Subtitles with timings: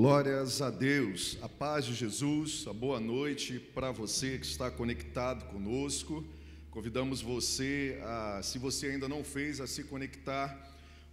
[0.00, 5.46] Glórias a Deus, a paz de Jesus, a boa noite para você que está conectado
[5.46, 6.24] conosco.
[6.70, 10.56] Convidamos você, a, se você ainda não fez, a se conectar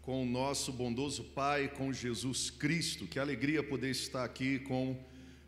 [0.04, 3.08] com o nosso bondoso Pai, com Jesus Cristo.
[3.08, 4.96] Que alegria poder estar aqui com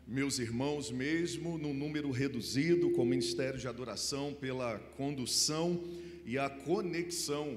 [0.04, 5.80] meus irmãos, mesmo no número reduzido, com o Ministério de Adoração, pela condução
[6.26, 7.56] e a conexão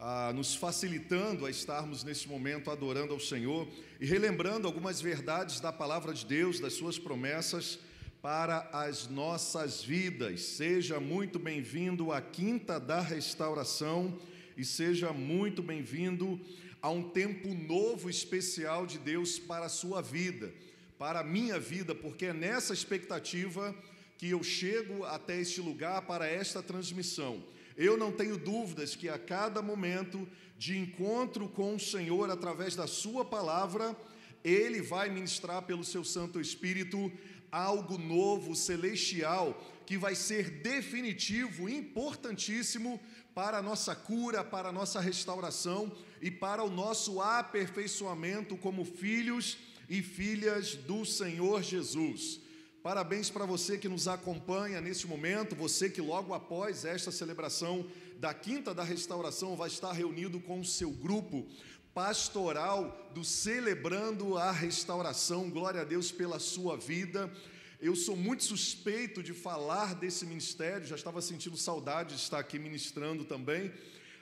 [0.00, 3.68] ah, nos facilitando a estarmos nesse momento adorando ao Senhor
[4.02, 7.78] e relembrando algumas verdades da palavra de Deus, das suas promessas
[8.20, 10.42] para as nossas vidas.
[10.42, 14.18] Seja muito bem-vindo à Quinta da Restauração
[14.56, 16.40] e seja muito bem-vindo
[16.82, 20.52] a um tempo novo especial de Deus para a sua vida,
[20.98, 23.72] para a minha vida, porque é nessa expectativa
[24.18, 27.40] que eu chego até este lugar para esta transmissão
[27.76, 32.86] eu não tenho dúvidas que a cada momento de encontro com o Senhor através da
[32.86, 33.96] Sua palavra,
[34.44, 37.10] Ele vai ministrar pelo Seu Santo Espírito
[37.50, 43.00] algo novo, celestial, que vai ser definitivo, importantíssimo
[43.34, 49.58] para a nossa cura, para a nossa restauração e para o nosso aperfeiçoamento como filhos
[49.88, 52.40] e filhas do Senhor Jesus.
[52.82, 57.86] Parabéns para você que nos acompanha neste momento, você que logo após esta celebração
[58.18, 61.46] da Quinta da Restauração vai estar reunido com o seu grupo
[61.94, 65.48] pastoral do Celebrando a Restauração.
[65.48, 67.32] Glória a Deus pela sua vida.
[67.80, 72.58] Eu sou muito suspeito de falar desse ministério, já estava sentindo saudade de estar aqui
[72.58, 73.72] ministrando também.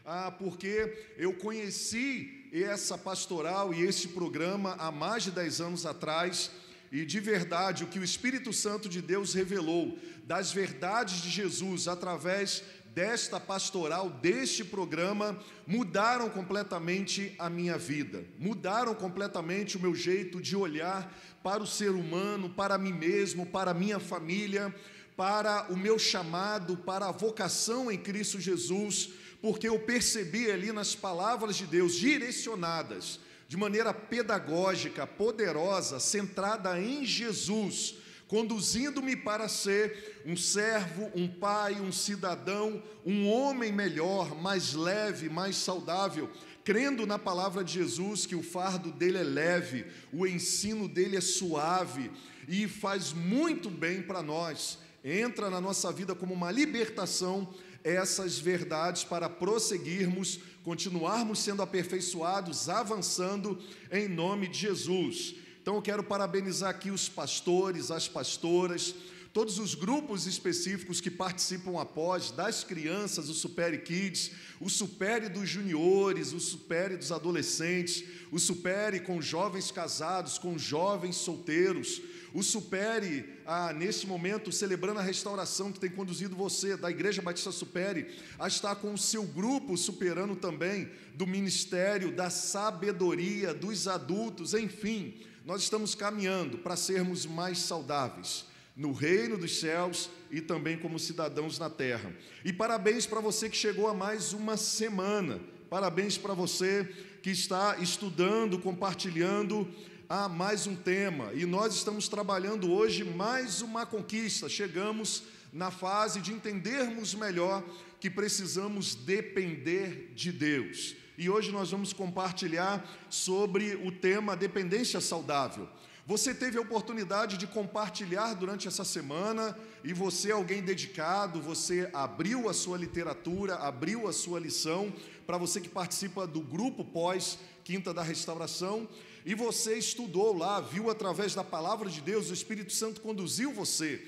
[0.05, 6.51] Ah, porque eu conheci essa pastoral e esse programa há mais de 10 anos atrás
[6.91, 11.87] e de verdade o que o Espírito Santo de Deus revelou das verdades de Jesus
[11.87, 20.41] através desta pastoral, deste programa, mudaram completamente a minha vida, mudaram completamente o meu jeito
[20.41, 24.75] de olhar para o ser humano, para mim mesmo, para a minha família,
[25.17, 30.95] para o meu chamado, para a vocação em Cristo Jesus, porque eu percebi ali nas
[30.95, 37.97] palavras de Deus direcionadas de maneira pedagógica, poderosa, centrada em Jesus,
[38.29, 45.57] conduzindo-me para ser um servo, um pai, um cidadão, um homem melhor, mais leve, mais
[45.57, 46.31] saudável,
[46.63, 51.21] crendo na palavra de Jesus que o fardo dele é leve, o ensino dele é
[51.21, 52.09] suave
[52.47, 54.79] e faz muito bem para nós.
[55.03, 57.53] Entra na nossa vida como uma libertação
[57.85, 63.59] essas verdades para prosseguirmos continuarmos sendo aperfeiçoados, avançando
[63.91, 65.35] em nome de Jesus.
[65.63, 68.95] Então eu quero parabenizar aqui os pastores, as pastoras,
[69.33, 75.49] todos os grupos específicos que participam após, das crianças, o Supere Kids, o Supere dos
[75.49, 82.03] juniores, o Supere dos adolescentes, o Supere com jovens casados, com jovens solteiros,
[82.33, 87.51] o Supere, ah, nesse momento, celebrando a restauração que tem conduzido você, da Igreja Batista
[87.51, 88.07] Supere,
[88.39, 95.21] a estar com o seu grupo superando também do ministério, da sabedoria, dos adultos, enfim,
[95.45, 98.45] nós estamos caminhando para sermos mais saudáveis
[98.77, 102.15] no reino dos céus e também como cidadãos na terra.
[102.45, 105.41] E parabéns para você que chegou a mais uma semana.
[105.69, 106.89] Parabéns para você
[107.23, 109.69] que está estudando, compartilhando
[110.11, 114.49] a mais um tema e nós estamos trabalhando hoje mais uma conquista.
[114.49, 115.23] Chegamos
[115.53, 117.63] na fase de entendermos melhor
[118.01, 120.97] que precisamos depender de Deus.
[121.17, 125.69] E hoje nós vamos compartilhar sobre o tema dependência saudável.
[126.05, 131.89] Você teve a oportunidade de compartilhar durante essa semana e você é alguém dedicado, você
[131.93, 134.93] abriu a sua literatura, abriu a sua lição
[135.25, 138.89] para você que participa do grupo pós Quinta da Restauração
[139.25, 144.01] e você estudou lá, viu através da palavra de Deus, o Espírito Santo conduziu você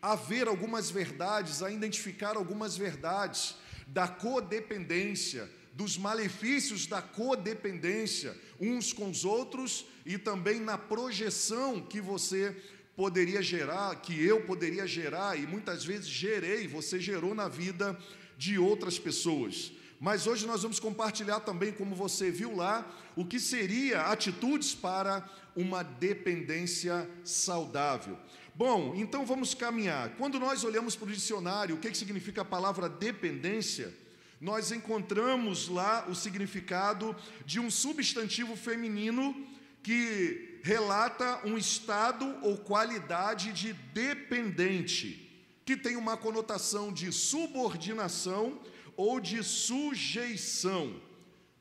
[0.00, 8.92] a ver algumas verdades, a identificar algumas verdades da codependência, dos malefícios da codependência uns
[8.92, 12.54] com os outros e também na projeção que você
[12.94, 17.98] poderia gerar, que eu poderia gerar e muitas vezes gerei, você gerou na vida
[18.36, 19.72] de outras pessoas.
[20.00, 25.28] Mas hoje nós vamos compartilhar também, como você viu lá, o que seria atitudes para
[25.54, 28.16] uma dependência saudável.
[28.54, 30.16] Bom, então vamos caminhar.
[30.16, 33.94] Quando nós olhamos para o dicionário, o que, que significa a palavra dependência?
[34.40, 37.14] Nós encontramos lá o significado
[37.44, 39.36] de um substantivo feminino
[39.82, 45.30] que relata um estado ou qualidade de dependente,
[45.62, 48.58] que tem uma conotação de subordinação
[49.00, 50.84] ou de sujeição.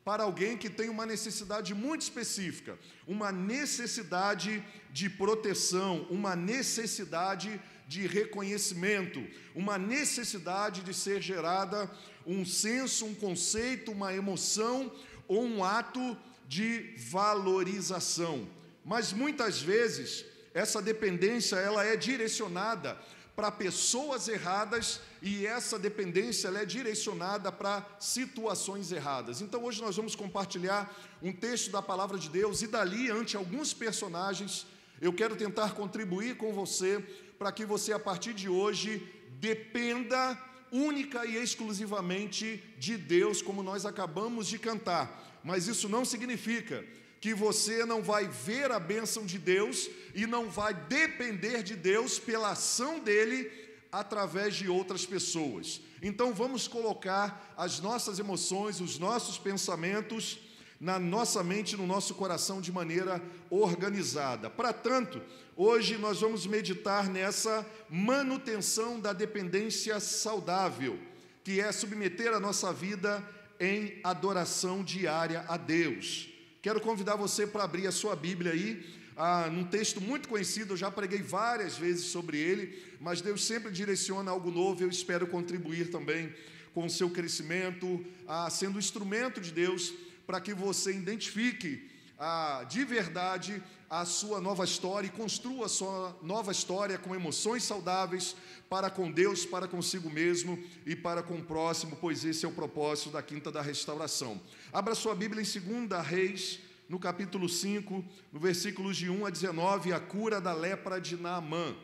[0.04, 8.08] para alguém que tem uma necessidade muito específica, uma necessidade de proteção, uma necessidade de
[8.08, 9.20] reconhecimento,
[9.54, 11.90] uma necessidade de ser gerada
[12.26, 14.92] um senso, um conceito, uma emoção
[15.28, 18.48] ou um ato de valorização.
[18.84, 23.00] Mas muitas vezes essa dependência ela é direcionada
[23.40, 29.40] para pessoas erradas e essa dependência é direcionada para situações erradas.
[29.40, 30.94] Então hoje nós vamos compartilhar
[31.24, 34.68] um texto da palavra de Deus e dali ante alguns personagens
[35.00, 37.00] eu quero tentar contribuir com você
[37.38, 39.08] para que você a partir de hoje
[39.40, 40.38] dependa
[40.70, 45.40] única e exclusivamente de Deus, como nós acabamos de cantar.
[45.46, 46.84] Mas isso não significa
[47.20, 52.18] que você não vai ver a bênção de Deus e não vai depender de Deus
[52.18, 53.52] pela ação dele
[53.92, 55.82] através de outras pessoas.
[56.02, 60.40] Então vamos colocar as nossas emoções, os nossos pensamentos
[60.80, 64.50] na nossa mente, no nosso coração de maneira organizada.
[64.50, 65.22] Para tanto,
[65.58, 70.98] hoje nós vamos meditar nessa manutenção da dependência saudável,
[71.44, 73.22] que é submeter a nossa vida
[73.60, 76.30] em adoração diária a Deus.
[76.62, 78.86] Quero convidar você para abrir a sua Bíblia aí,
[79.16, 83.72] ah, num texto muito conhecido, eu já preguei várias vezes sobre ele, mas Deus sempre
[83.72, 86.34] direciona algo novo, eu espero contribuir também
[86.74, 89.94] com o seu crescimento, ah, sendo instrumento de Deus
[90.28, 91.89] para que você identifique
[92.20, 97.64] ah, de verdade a sua nova história e construa a sua nova história com emoções
[97.64, 98.36] saudáveis
[98.70, 102.52] para com Deus, para consigo mesmo e para com o próximo, pois esse é o
[102.52, 104.40] propósito da Quinta da Restauração.
[104.72, 109.94] Abra sua Bíblia em 2 Reis, no capítulo 5, no versículos de 1 a 19,
[109.94, 111.76] a cura da lepra de Naamã.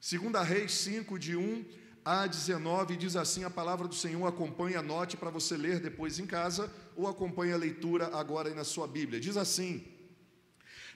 [0.00, 1.64] 2 Reis 5, de 1
[2.04, 6.26] a 19, diz assim a palavra do Senhor, acompanhe, anote para você ler depois em
[6.26, 9.20] casa, ou acompanhe a leitura agora aí na sua Bíblia.
[9.20, 9.84] Diz assim: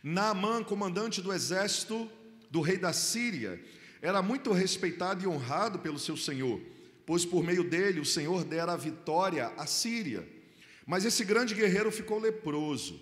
[0.02, 2.10] Naamã, comandante do exército
[2.50, 3.62] do rei da Síria,
[4.02, 6.60] era muito respeitado e honrado pelo seu senhor,
[7.04, 10.26] pois por meio dele o Senhor dera a vitória à Síria.
[10.86, 12.98] Mas esse grande guerreiro ficou leproso.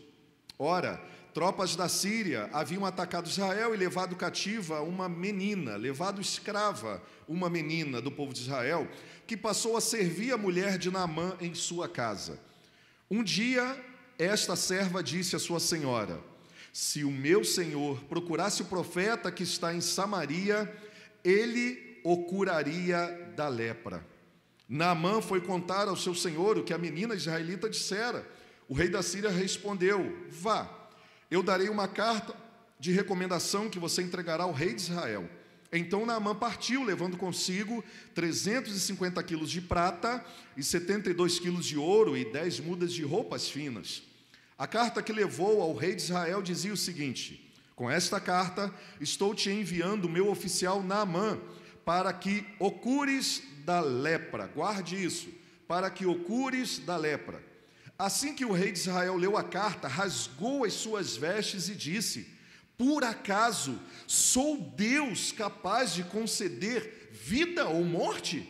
[0.58, 1.00] Ora,
[1.32, 8.00] tropas da Síria haviam atacado Israel e levado cativa uma menina, levado escrava uma menina
[8.00, 8.88] do povo de Israel,
[9.26, 12.40] que passou a servir a mulher de Naamã em sua casa.
[13.10, 13.76] Um dia,
[14.18, 16.20] esta serva disse à sua senhora:
[16.72, 20.70] Se o meu senhor procurasse o profeta que está em Samaria,
[21.24, 24.06] ele o curaria da lepra.
[24.68, 28.26] Naamã foi contar ao seu senhor o que a menina israelita dissera.
[28.68, 30.68] O rei da Síria respondeu: Vá,
[31.30, 32.34] eu darei uma carta
[32.78, 35.28] de recomendação que você entregará ao rei de Israel.
[35.70, 37.84] Então Naamã partiu, levando consigo
[38.14, 40.24] 350 quilos de prata
[40.56, 44.02] e 72 quilos de ouro e 10 mudas de roupas finas.
[44.56, 49.34] A carta que levou ao rei de Israel dizia o seguinte: Com esta carta estou
[49.34, 51.38] te enviando o meu oficial Naamã,
[51.84, 54.46] para que o cures da lepra.
[54.46, 55.28] Guarde isso,
[55.68, 57.46] para que o cures da lepra.
[57.98, 62.37] Assim que o rei de Israel leu a carta, rasgou as suas vestes e disse:
[62.78, 68.48] por acaso sou Deus capaz de conceder vida ou morte?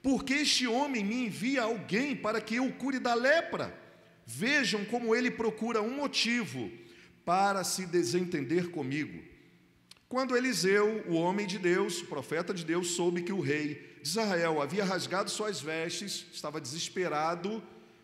[0.00, 3.76] Porque este homem me envia alguém para que eu cure da lepra.
[4.24, 6.70] Vejam como ele procura um motivo
[7.24, 9.22] para se desentender comigo.
[10.08, 14.08] Quando Eliseu, o homem de Deus, o profeta de Deus, soube que o rei de
[14.08, 17.62] Israel havia rasgado suas vestes, estava desesperado,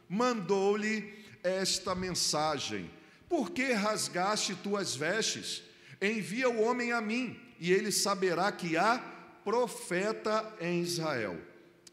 [0.08, 2.90] mandou-lhe esta mensagem:
[3.30, 5.62] por que rasgaste tuas vestes?
[6.02, 8.98] Envia o homem a mim, e ele saberá que há
[9.44, 11.40] profeta em Israel.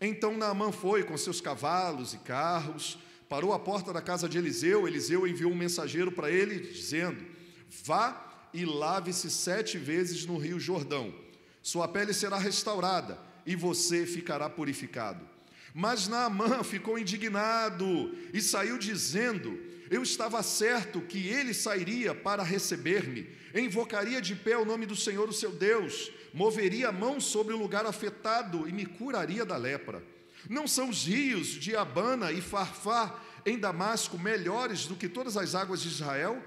[0.02, 2.98] Então Naamã foi com seus cavalos e carros,
[3.30, 4.88] parou à porta da casa de Eliseu.
[4.88, 7.24] Eliseu enviou um mensageiro para ele, dizendo:
[7.84, 11.14] Vá e lave-se sete vezes no rio Jordão,
[11.62, 15.24] sua pele será restaurada e você ficará purificado.
[15.72, 23.30] Mas Naamã ficou indignado e saiu dizendo: eu estava certo que ele sairia para receber-me,
[23.56, 27.58] invocaria de pé o nome do Senhor, o seu Deus, moveria a mão sobre o
[27.58, 30.04] lugar afetado e me curaria da lepra.
[30.50, 35.56] Não são os rios de Abana e Farfá em Damasco melhores do que todas as
[35.56, 36.42] águas de Israel?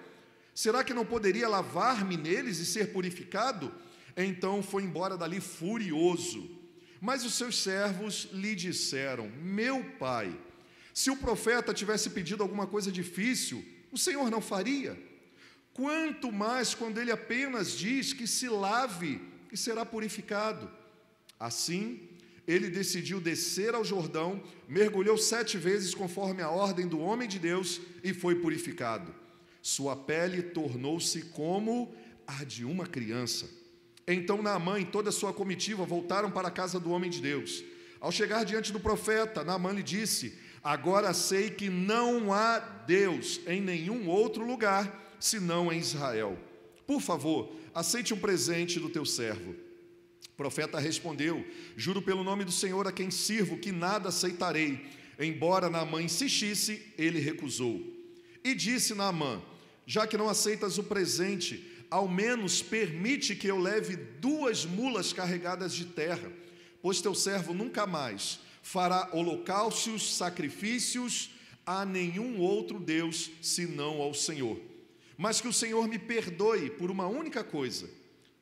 [0.55, 3.73] Será que não poderia lavar-me neles e ser purificado?
[4.17, 6.59] Então foi embora dali furioso.
[7.01, 10.39] Mas os seus servos lhe disseram: Meu pai,
[10.93, 14.99] se o profeta tivesse pedido alguma coisa difícil, o Senhor não faria.
[15.73, 19.21] Quanto mais quando ele apenas diz que se lave
[19.53, 20.71] e será purificado.
[21.39, 22.09] Assim,
[22.47, 27.81] ele decidiu descer ao Jordão, mergulhou sete vezes conforme a ordem do homem de Deus
[28.03, 29.15] e foi purificado.
[29.63, 31.95] Sua pele tornou-se como
[32.27, 33.49] a de uma criança.
[34.07, 37.63] Então Naamã e toda a sua comitiva voltaram para a casa do homem de Deus.
[38.01, 43.61] Ao chegar diante do profeta, Naamã lhe disse: Agora sei que não há Deus em
[43.61, 46.39] nenhum outro lugar senão em Israel.
[46.87, 49.55] Por favor, aceite um presente do teu servo.
[50.29, 54.87] O profeta respondeu: Juro pelo nome do Senhor a quem sirvo que nada aceitarei.
[55.19, 57.83] Embora Naamã insistisse, ele recusou.
[58.45, 59.41] E disse Naamã:
[59.87, 65.73] Já que não aceitas o presente, ao menos permite que eu leve duas mulas carregadas
[65.73, 66.31] de terra,
[66.83, 71.31] pois teu servo nunca mais fará holocaustos, sacrifícios
[71.65, 74.61] a nenhum outro Deus senão ao Senhor.
[75.17, 77.89] Mas que o Senhor me perdoe por uma única coisa.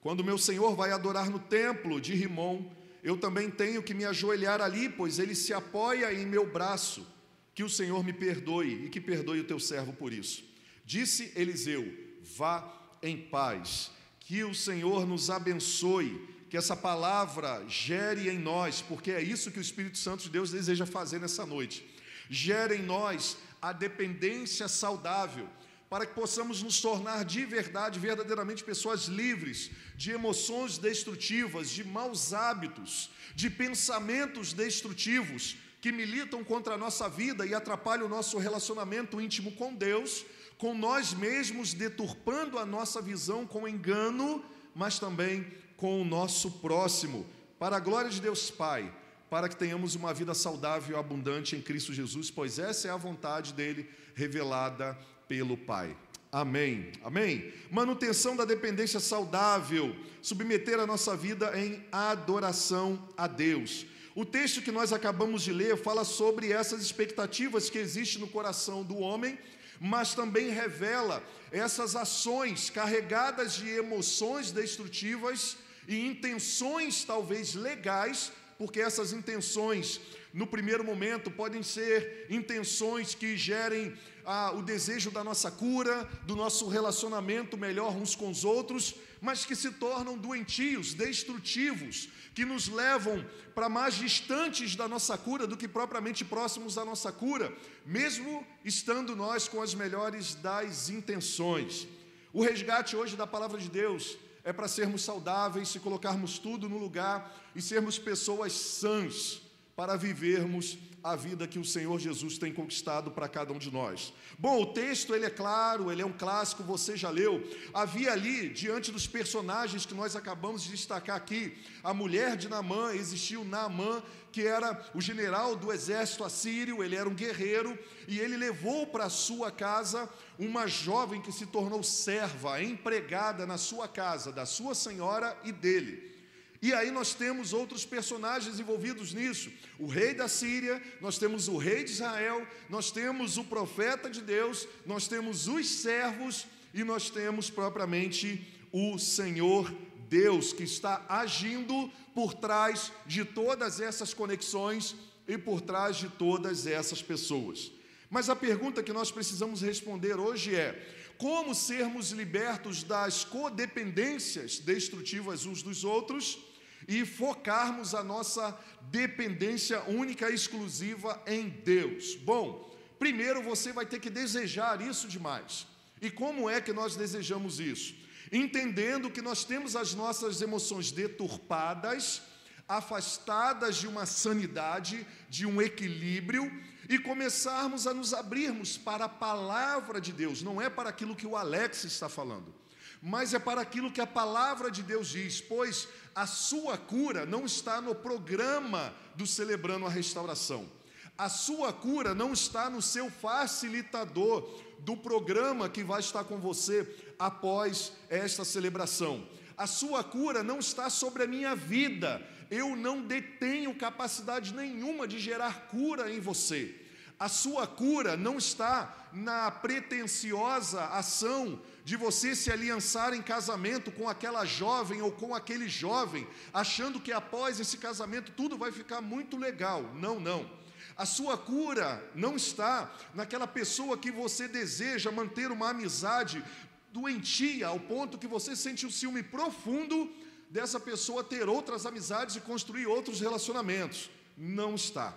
[0.00, 2.64] Quando meu Senhor vai adorar no templo de Rimon,
[3.02, 7.06] eu também tenho que me ajoelhar ali, pois ele se apoia em meu braço.
[7.54, 10.44] Que o Senhor me perdoe e que perdoe o teu servo por isso.
[10.84, 11.92] Disse Eliseu:
[12.36, 12.72] Vá
[13.02, 13.90] em paz.
[14.20, 19.58] Que o Senhor nos abençoe, que essa palavra gere em nós, porque é isso que
[19.58, 21.86] o Espírito Santo de Deus deseja fazer nessa noite.
[22.30, 25.48] Gere em nós a dependência saudável,
[25.90, 32.32] para que possamos nos tornar de verdade, verdadeiramente pessoas livres de emoções destrutivas, de maus
[32.32, 39.20] hábitos, de pensamentos destrutivos que militam contra a nossa vida e atrapalham o nosso relacionamento
[39.20, 40.24] íntimo com Deus
[40.58, 45.46] com nós mesmos deturpando a nossa visão com engano, mas também
[45.78, 47.24] com o nosso próximo,
[47.58, 48.92] para a glória de Deus Pai,
[49.30, 52.96] para que tenhamos uma vida saudável e abundante em Cristo Jesus, pois essa é a
[52.96, 55.96] vontade dele revelada pelo Pai.
[56.32, 56.90] Amém.
[57.02, 57.54] Amém.
[57.70, 63.86] Manutenção da dependência saudável, submeter a nossa vida em adoração a Deus.
[64.16, 68.82] O texto que nós acabamos de ler fala sobre essas expectativas que existem no coração
[68.82, 69.38] do homem
[69.80, 75.56] mas também revela essas ações carregadas de emoções destrutivas
[75.88, 80.00] e intenções talvez legais, porque essas intenções,
[80.34, 86.36] no primeiro momento, podem ser intenções que gerem ah, o desejo da nossa cura, do
[86.36, 92.68] nosso relacionamento melhor uns com os outros, mas que se tornam doentios, destrutivos, que nos
[92.68, 97.50] levam para mais distantes da nossa cura do que propriamente próximos da nossa cura,
[97.86, 101.88] mesmo estando nós com as melhores das intenções.
[102.30, 106.78] O resgate hoje da palavra de Deus é para sermos saudáveis, se colocarmos tudo no
[106.78, 109.47] lugar e sermos pessoas sãs
[109.78, 114.12] para vivermos a vida que o Senhor Jesus tem conquistado para cada um de nós.
[114.36, 117.48] Bom, o texto ele é claro, ele é um clássico, você já leu.
[117.72, 122.92] Havia ali, diante dos personagens que nós acabamos de destacar aqui, a mulher de Naamã,
[122.92, 128.36] existiu Naamã, que era o general do exército assírio, ele era um guerreiro, e ele
[128.36, 134.44] levou para sua casa uma jovem que se tornou serva, empregada na sua casa, da
[134.44, 136.17] sua senhora e dele.
[136.60, 139.50] E aí nós temos outros personagens envolvidos nisso.
[139.78, 144.20] O rei da Síria, nós temos o rei de Israel, nós temos o profeta de
[144.20, 149.72] Deus, nós temos os servos e nós temos propriamente o Senhor
[150.08, 154.96] Deus que está agindo por trás de todas essas conexões
[155.28, 157.70] e por trás de todas essas pessoas.
[158.10, 165.46] Mas a pergunta que nós precisamos responder hoje é: como sermos libertos das codependências destrutivas
[165.46, 166.47] uns dos outros
[166.88, 168.58] e focarmos a nossa
[168.90, 172.14] dependência única e exclusiva em Deus.
[172.14, 175.66] Bom, primeiro você vai ter que desejar isso demais.
[176.00, 177.94] E como é que nós desejamos isso?
[178.32, 182.22] Entendendo que nós temos as nossas emoções deturpadas,
[182.66, 186.50] afastadas de uma sanidade, de um equilíbrio,
[186.88, 191.26] e começarmos a nos abrirmos para a palavra de Deus, não é para aquilo que
[191.26, 192.54] o Alex está falando
[193.00, 197.44] mas é para aquilo que a palavra de Deus diz, pois a sua cura não
[197.44, 200.68] está no programa do Celebrando a Restauração.
[201.16, 204.48] A sua cura não está no seu facilitador
[204.80, 206.88] do programa que vai estar com você
[207.18, 209.26] após esta celebração.
[209.56, 212.22] A sua cura não está sobre a minha vida.
[212.48, 216.74] Eu não detenho capacidade nenhuma de gerar cura em você.
[217.18, 224.08] A sua cura não está na pretensiosa ação de você se aliançar em casamento com
[224.08, 229.36] aquela jovem ou com aquele jovem, achando que após esse casamento tudo vai ficar muito
[229.36, 229.82] legal.
[229.94, 230.48] Não, não.
[230.96, 236.44] A sua cura não está naquela pessoa que você deseja manter uma amizade
[236.92, 240.12] doentia, ao ponto que você sente um ciúme profundo
[240.50, 244.10] dessa pessoa ter outras amizades e construir outros relacionamentos.
[244.36, 245.14] Não está.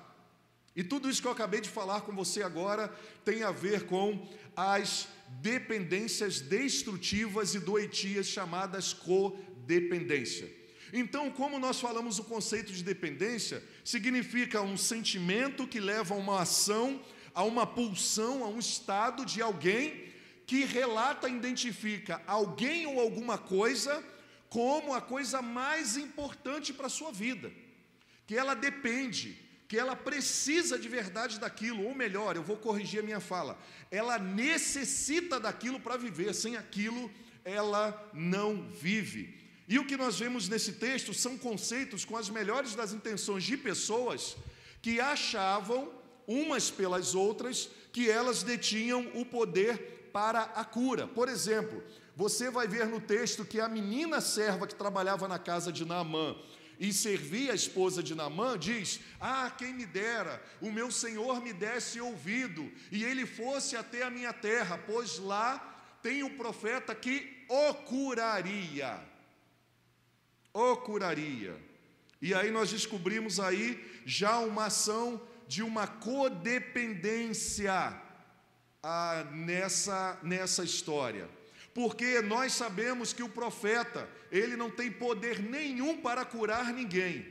[0.76, 2.88] E tudo isso que eu acabei de falar com você agora
[3.26, 5.08] tem a ver com as
[5.42, 10.50] dependências destrutivas e doentias chamadas codependência.
[10.94, 16.42] Então, como nós falamos o conceito de dependência, significa um sentimento que leva a uma
[16.42, 17.02] ação,
[17.34, 20.12] a uma pulsão, a um estado de alguém
[20.46, 24.04] que relata, identifica alguém ou alguma coisa
[24.50, 27.50] como a coisa mais importante para a sua vida,
[28.28, 29.40] que ela depende,
[29.72, 33.58] que ela precisa de verdade daquilo, ou melhor, eu vou corrigir a minha fala,
[33.90, 37.10] ela necessita daquilo para viver, sem aquilo
[37.46, 39.40] ela não vive.
[39.70, 43.56] E o que nós vemos nesse texto são conceitos com as melhores das intenções de
[43.56, 44.36] pessoas
[44.82, 45.90] que achavam,
[46.28, 51.08] umas pelas outras, que elas detinham o poder para a cura.
[51.08, 51.82] Por exemplo,
[52.14, 56.36] você vai ver no texto que a menina serva que trabalhava na casa de Naamã
[56.82, 61.54] e servia a esposa de Naamã diz: Ah, quem me dera, o meu senhor me
[61.54, 67.46] desse ouvido e ele fosse até a minha terra, pois lá tem um profeta que
[67.48, 69.10] o curaria
[70.54, 71.58] o curaria.
[72.22, 77.74] E aí nós descobrimos aí já uma ação de uma codependência
[78.84, 81.28] ah, nessa, nessa história.
[81.74, 87.26] Porque nós sabemos que o profeta, ele não tem poder nenhum para curar ninguém.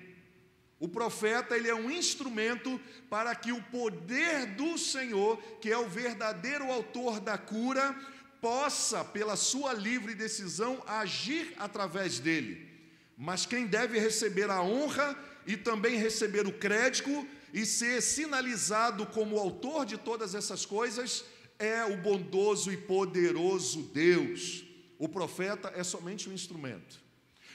[0.78, 2.80] O profeta, ele é um instrumento
[3.10, 7.94] para que o poder do Senhor, que é o verdadeiro autor da cura,
[8.40, 12.66] possa, pela sua livre decisão, agir através dele.
[13.16, 15.14] Mas quem deve receber a honra
[15.46, 21.24] e também receber o crédito e ser sinalizado como autor de todas essas coisas
[21.60, 24.64] é o bondoso e poderoso Deus.
[24.98, 26.98] O profeta é somente um instrumento.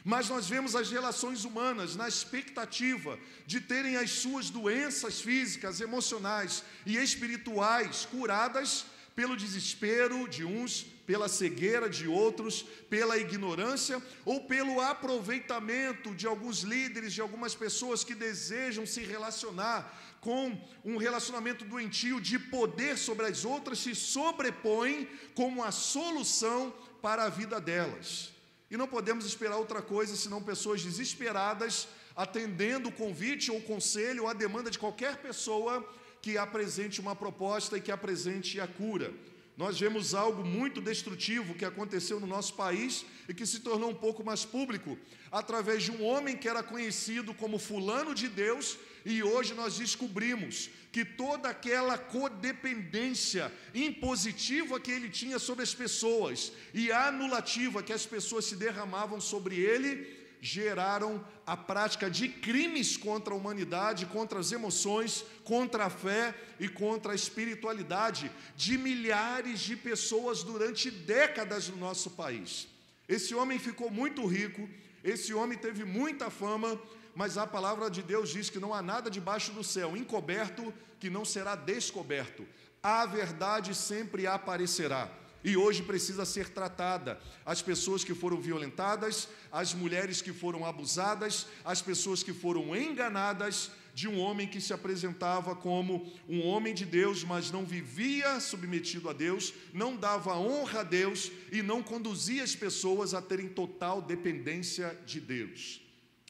[0.04, 6.64] Mas nós vemos as relações humanas na expectativa de terem as suas doenças físicas, emocionais
[6.86, 8.86] e espirituais curadas
[9.16, 16.60] pelo desespero de uns, pela cegueira de outros, pela ignorância ou pelo aproveitamento de alguns
[16.60, 23.28] líderes, de algumas pessoas que desejam se relacionar com um relacionamento doentio de poder sobre
[23.28, 28.32] as outras, se sobrepõem como a solução para a vida delas.
[28.72, 34.30] E não podemos esperar outra coisa senão pessoas desesperadas atendendo o convite ou conselho ou
[34.30, 35.88] a demanda de qualquer pessoa
[36.24, 39.14] que apresente uma proposta e que apresente a cura.
[39.56, 43.96] Nós vemos algo muito destrutivo que aconteceu no nosso país e que se tornou um
[43.96, 44.98] pouco mais público
[45.32, 50.70] através de um homem que era conhecido como Fulano de Deus, e hoje nós descobrimos
[50.92, 58.06] que toda aquela codependência impositiva que ele tinha sobre as pessoas e anulativa que as
[58.06, 64.52] pessoas se derramavam sobre ele geraram a prática de crimes contra a humanidade, contra as
[64.52, 71.78] emoções, contra a fé e contra a espiritualidade de milhares de pessoas durante décadas no
[71.78, 72.68] nosso país.
[73.08, 74.70] Esse homem ficou muito rico,
[75.04, 76.80] esse homem teve muita fama,
[77.16, 81.10] mas a palavra de Deus diz que não há nada debaixo do céu encoberto que
[81.10, 82.46] não será descoberto.
[82.84, 85.10] A verdade sempre aparecerá
[85.46, 87.22] e hoje precisa ser tratada.
[87.46, 93.70] As pessoas que foram violentadas, as mulheres que foram abusadas, as pessoas que foram enganadas
[93.94, 99.08] de um homem que se apresentava como um homem de Deus, mas não vivia submetido
[99.08, 104.02] a Deus, não dava honra a Deus e não conduzia as pessoas a terem total
[104.02, 105.85] dependência de Deus.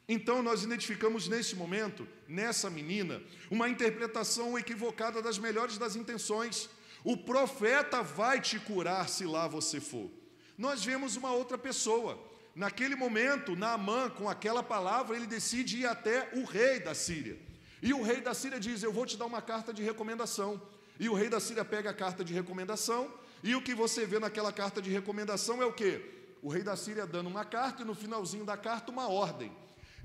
[0.07, 6.69] Então, nós identificamos nesse momento, nessa menina, uma interpretação equivocada das melhores das intenções.
[7.03, 10.09] O profeta vai te curar se lá você for.
[10.57, 12.19] Nós vemos uma outra pessoa.
[12.55, 17.37] Naquele momento, Naamã, com aquela palavra, ele decide ir até o rei da Síria.
[17.81, 20.61] E o rei da Síria diz: Eu vou te dar uma carta de recomendação.
[20.99, 23.13] E o rei da Síria pega a carta de recomendação,
[23.43, 26.01] e o que você vê naquela carta de recomendação é o que?
[26.41, 29.51] O rei da Síria dando uma carta e no finalzinho da carta uma ordem.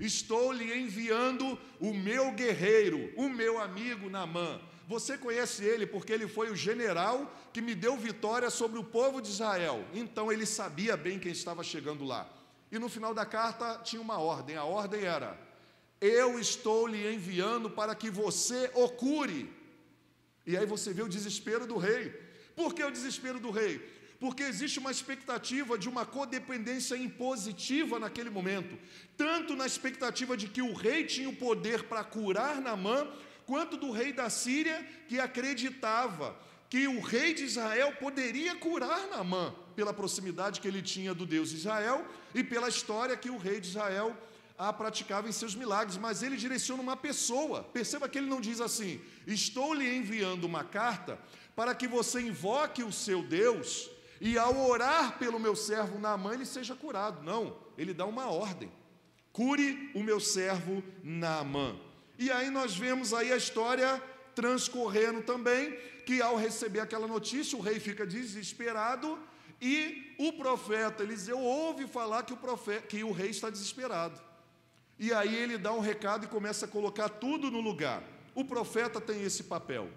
[0.01, 4.59] Estou lhe enviando o meu guerreiro, o meu amigo Naamã.
[4.87, 9.21] Você conhece ele porque ele foi o general que me deu vitória sobre o povo
[9.21, 9.85] de Israel.
[9.93, 12.27] Então ele sabia bem quem estava chegando lá.
[12.71, 14.57] E no final da carta tinha uma ordem.
[14.57, 15.39] A ordem era:
[16.01, 19.53] Eu estou lhe enviando para que você o cure.
[20.47, 22.09] E aí você vê o desespero do rei.
[22.55, 23.79] Por que o desespero do rei?
[24.21, 28.77] Porque existe uma expectativa de uma codependência impositiva naquele momento,
[29.17, 33.07] tanto na expectativa de que o rei tinha o poder para curar Naamã,
[33.47, 36.37] quanto do rei da Síria, que acreditava
[36.69, 41.49] que o rei de Israel poderia curar Naamã, pela proximidade que ele tinha do Deus
[41.49, 42.05] de Israel
[42.35, 44.15] e pela história que o rei de Israel
[44.55, 47.63] a praticava em seus milagres, mas ele direciona uma pessoa.
[47.63, 51.19] Perceba que ele não diz assim: Estou lhe enviando uma carta
[51.55, 53.89] para que você invoque o seu Deus
[54.23, 57.23] e ao orar pelo meu servo Naamã ele seja curado.
[57.23, 58.71] Não, ele dá uma ordem:
[59.33, 61.75] cure o meu servo Naamã.
[62.19, 64.01] E aí nós vemos aí a história
[64.35, 69.17] transcorrendo também, que ao receber aquela notícia, o rei fica desesperado
[69.59, 74.21] e o profeta Eliseu ouve falar que o, profeta, que o rei está desesperado.
[74.99, 78.03] E aí ele dá um recado e começa a colocar tudo no lugar.
[78.35, 79.89] O profeta tem esse papel.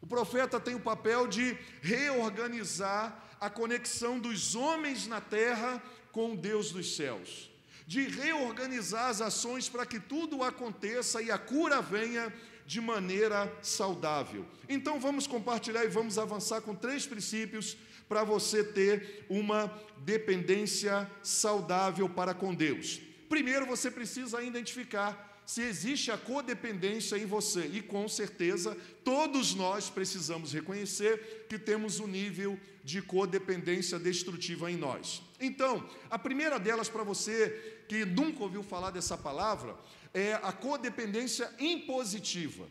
[0.00, 6.36] O profeta tem o papel de reorganizar a conexão dos homens na terra com o
[6.36, 7.50] Deus dos céus,
[7.86, 12.32] de reorganizar as ações para que tudo aconteça e a cura venha
[12.66, 14.44] de maneira saudável.
[14.68, 17.76] Então vamos compartilhar e vamos avançar com três princípios
[18.08, 23.00] para você ter uma dependência saudável para com Deus.
[23.28, 29.88] Primeiro, você precisa identificar se existe a codependência em você, e com certeza todos nós
[29.88, 35.20] precisamos reconhecer que temos um nível de codependência destrutiva em nós.
[35.40, 39.76] Então, a primeira delas para você que nunca ouviu falar dessa palavra
[40.14, 42.64] é a codependência impositiva.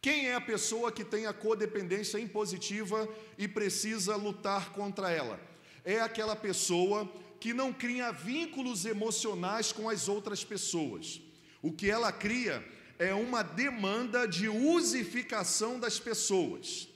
[0.00, 5.38] Quem é a pessoa que tem a codependência impositiva e precisa lutar contra ela?
[5.84, 7.06] É aquela pessoa
[7.38, 11.20] que não cria vínculos emocionais com as outras pessoas.
[11.60, 12.66] O que ela cria
[12.98, 16.88] é uma demanda de usificação das pessoas.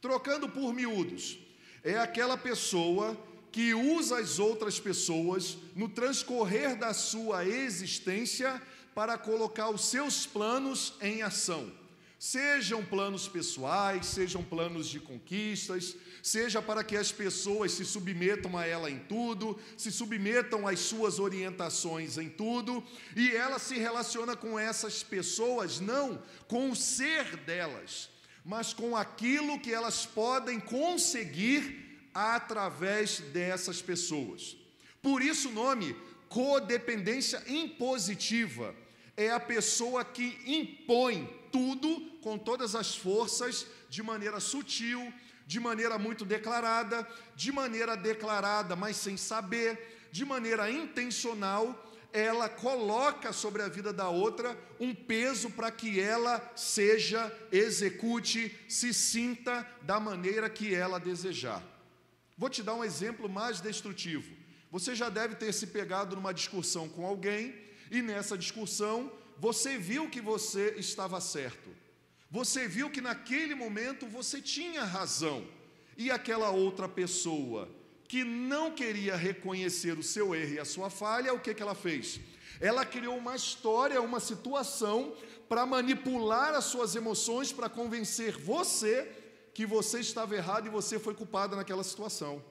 [0.00, 1.38] Trocando por miúdos,
[1.86, 3.16] é aquela pessoa
[3.52, 8.60] que usa as outras pessoas no transcorrer da sua existência
[8.92, 11.72] para colocar os seus planos em ação.
[12.18, 18.66] Sejam planos pessoais, sejam planos de conquistas, seja para que as pessoas se submetam a
[18.66, 22.82] ela em tudo, se submetam às suas orientações em tudo,
[23.14, 28.10] e ela se relaciona com essas pessoas não com o ser delas,
[28.46, 34.56] mas com aquilo que elas podem conseguir através dessas pessoas.
[35.02, 35.96] Por isso o nome
[36.28, 38.72] codependência impositiva
[39.16, 45.12] é a pessoa que impõe tudo com todas as forças, de maneira sutil,
[45.44, 53.32] de maneira muito declarada, de maneira declarada, mas sem saber, de maneira intencional, ela coloca
[53.32, 60.00] sobre a vida da outra um peso para que ela seja, execute, se sinta da
[60.00, 61.62] maneira que ela desejar.
[62.36, 64.34] Vou te dar um exemplo mais destrutivo.
[64.70, 67.54] Você já deve ter se pegado numa discussão com alguém
[67.90, 71.70] e nessa discussão você viu que você estava certo.
[72.30, 75.46] Você viu que naquele momento você tinha razão.
[75.96, 77.68] E aquela outra pessoa
[78.08, 81.74] que não queria reconhecer o seu erro e a sua falha, o que, que ela
[81.74, 82.20] fez?
[82.60, 85.14] Ela criou uma história, uma situação
[85.48, 89.10] para manipular as suas emoções, para convencer você
[89.52, 92.42] que você estava errado e você foi culpada naquela situação.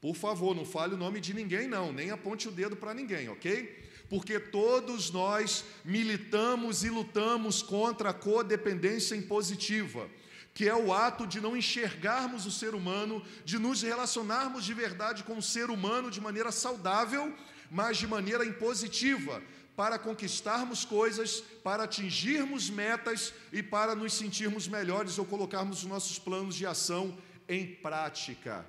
[0.00, 3.28] Por favor, não fale o nome de ninguém, não, nem aponte o dedo para ninguém,
[3.28, 3.82] ok?
[4.12, 10.06] porque todos nós militamos e lutamos contra a codependência impositiva,
[10.54, 15.24] que é o ato de não enxergarmos o ser humano, de nos relacionarmos de verdade
[15.24, 17.34] com o ser humano de maneira saudável,
[17.70, 19.42] mas de maneira impositiva,
[19.74, 26.18] para conquistarmos coisas, para atingirmos metas e para nos sentirmos melhores ou colocarmos os nossos
[26.18, 27.16] planos de ação
[27.48, 28.66] em prática.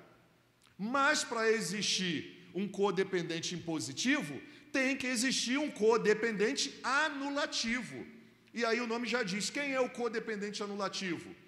[0.78, 4.40] Mas para existir um codependente impositivo,
[4.72, 8.06] tem que existir um codependente anulativo.
[8.54, 11.43] E aí o nome já diz: quem é o codependente anulativo?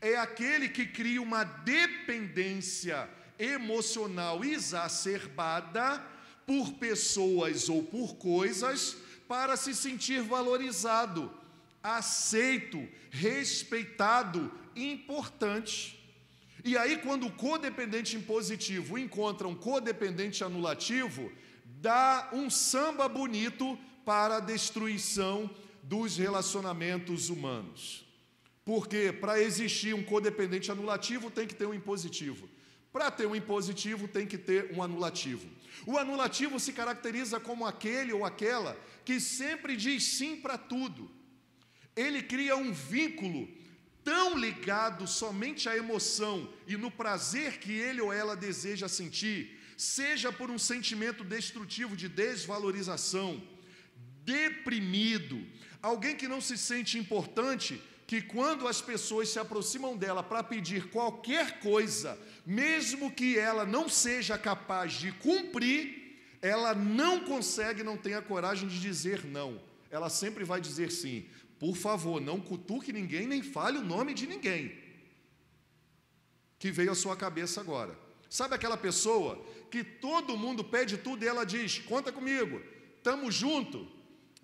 [0.00, 6.02] É aquele que cria uma dependência emocional exacerbada
[6.46, 11.32] por pessoas ou por coisas para se sentir valorizado,
[11.82, 15.98] aceito, respeitado, importante.
[16.64, 21.32] E aí, quando o codependente impositivo encontra um codependente anulativo,
[21.64, 25.50] dá um samba bonito para a destruição
[25.82, 28.05] dos relacionamentos humanos.
[28.66, 32.48] Porque para existir um codependente anulativo tem que ter um impositivo.
[32.92, 35.48] Para ter um impositivo tem que ter um anulativo.
[35.86, 41.08] O anulativo se caracteriza como aquele ou aquela que sempre diz sim para tudo.
[41.94, 43.48] Ele cria um vínculo
[44.02, 50.32] tão ligado somente à emoção e no prazer que ele ou ela deseja sentir, seja
[50.32, 53.40] por um sentimento destrutivo de desvalorização,
[54.24, 55.40] deprimido,
[55.80, 60.90] alguém que não se sente importante, que quando as pessoas se aproximam dela para pedir
[60.90, 66.06] qualquer coisa, mesmo que ela não seja capaz de cumprir,
[66.40, 69.60] ela não consegue, não tem a coragem de dizer não.
[69.90, 71.26] Ela sempre vai dizer sim.
[71.58, 74.78] Por favor, não cutuque ninguém, nem fale o nome de ninguém.
[76.58, 77.98] Que veio à sua cabeça agora.
[78.30, 82.60] Sabe aquela pessoa que todo mundo pede tudo e ela diz: Conta comigo,
[82.96, 83.88] estamos junto,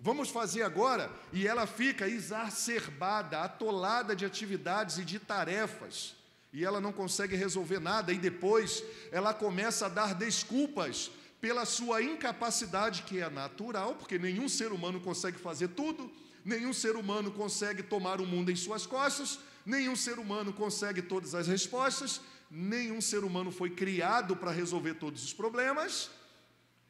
[0.03, 1.09] vamos fazer agora.
[1.31, 6.15] E ela fica exacerbada, atolada de atividades e de tarefas.
[6.51, 8.13] E ela não consegue resolver nada.
[8.13, 11.09] E depois ela começa a dar desculpas
[11.41, 16.11] pela sua incapacidade, que é natural, porque nenhum ser humano consegue fazer tudo
[16.43, 21.33] Nenhum ser humano consegue tomar o mundo em suas costas, nenhum ser humano consegue todas
[21.33, 22.19] as respostas,
[22.51, 26.09] nenhum ser humano foi criado para resolver todos os problemas.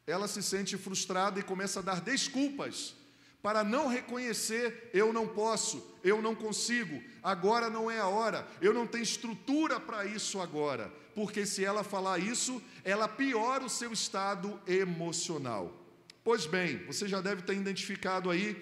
[0.08, 2.96] Ela se sente frustrada e começa a dar desculpas
[3.44, 8.74] para não reconhecer: eu não posso, eu não consigo, agora não é a hora, eu
[8.74, 13.92] não tenho estrutura para isso agora, porque se ela falar isso, ela piora o seu
[13.92, 15.78] estado emocional.
[16.24, 18.56] Pois bem, você já deve ter identificado aí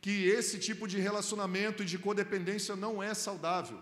[0.00, 3.78] que esse tipo de relacionamento e de codependência não é saudável,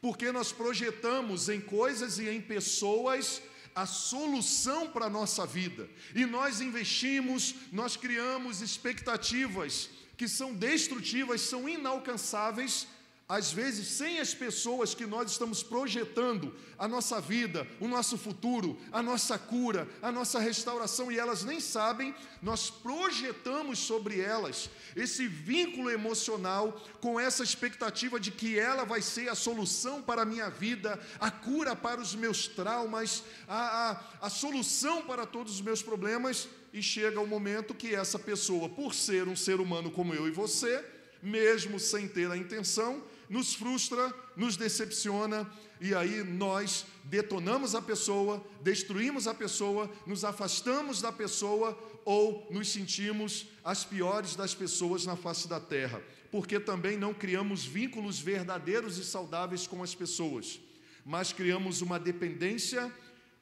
[0.00, 3.42] porque nós projetamos em coisas e em pessoas
[3.76, 11.42] a solução para a nossa vida, e nós investimos, nós criamos expectativas que são destrutivas,
[11.42, 12.86] são inalcançáveis
[13.28, 18.78] às vezes, sem as pessoas que nós estamos projetando a nossa vida, o nosso futuro,
[18.92, 25.26] a nossa cura, a nossa restauração, e elas nem sabem, nós projetamos sobre elas esse
[25.26, 30.48] vínculo emocional com essa expectativa de que ela vai ser a solução para a minha
[30.48, 35.82] vida, a cura para os meus traumas, a, a, a solução para todos os meus
[35.82, 40.28] problemas, e chega o momento que essa pessoa, por ser um ser humano como eu
[40.28, 40.84] e você,
[41.20, 48.44] mesmo sem ter a intenção, nos frustra, nos decepciona, e aí nós detonamos a pessoa,
[48.62, 55.16] destruímos a pessoa, nos afastamos da pessoa ou nos sentimos as piores das pessoas na
[55.16, 60.60] face da terra, porque também não criamos vínculos verdadeiros e saudáveis com as pessoas,
[61.04, 62.92] mas criamos uma dependência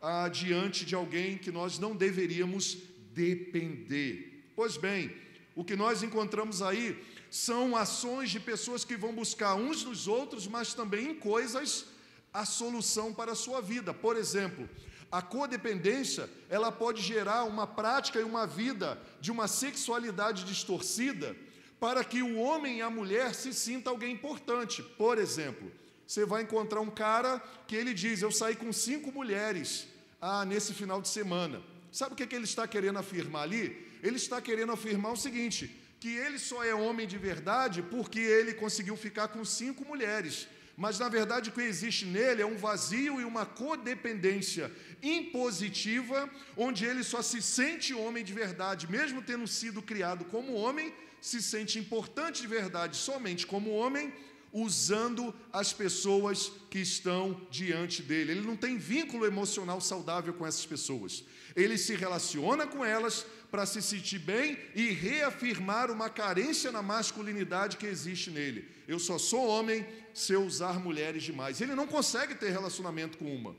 [0.00, 2.78] ah, diante de alguém que nós não deveríamos
[3.12, 4.50] depender.
[4.56, 5.14] Pois bem,
[5.54, 10.46] o que nós encontramos aí são ações de pessoas que vão buscar uns nos outros,
[10.46, 11.86] mas também em coisas
[12.32, 13.94] a solução para a sua vida.
[13.94, 14.68] Por exemplo,
[15.10, 21.36] a codependência, ela pode gerar uma prática e uma vida de uma sexualidade distorcida
[21.78, 24.82] para que o homem e a mulher se sintam alguém importante.
[24.82, 25.70] Por exemplo,
[26.06, 27.38] você vai encontrar um cara
[27.68, 29.86] que ele diz: Eu saí com cinco mulheres
[30.20, 31.62] ah, nesse final de semana.
[31.92, 33.83] Sabe o que, que ele está querendo afirmar ali?
[34.06, 35.62] Ele está querendo afirmar o seguinte:
[35.98, 40.36] que ele só é homem de verdade porque ele conseguiu ficar com cinco mulheres.
[40.76, 44.70] Mas na verdade o que existe nele é um vazio e uma codependência
[45.02, 50.92] impositiva, onde ele só se sente homem de verdade, mesmo tendo sido criado como homem,
[51.20, 54.12] se sente importante de verdade somente como homem,
[54.54, 58.30] usando as pessoas que estão diante dele.
[58.30, 61.24] Ele não tem vínculo emocional saudável com essas pessoas.
[61.56, 67.76] Ele se relaciona com elas para se sentir bem e reafirmar uma carência na masculinidade
[67.76, 68.68] que existe nele.
[68.86, 71.60] Eu só sou homem se eu usar mulheres demais.
[71.60, 73.56] Ele não consegue ter relacionamento com uma.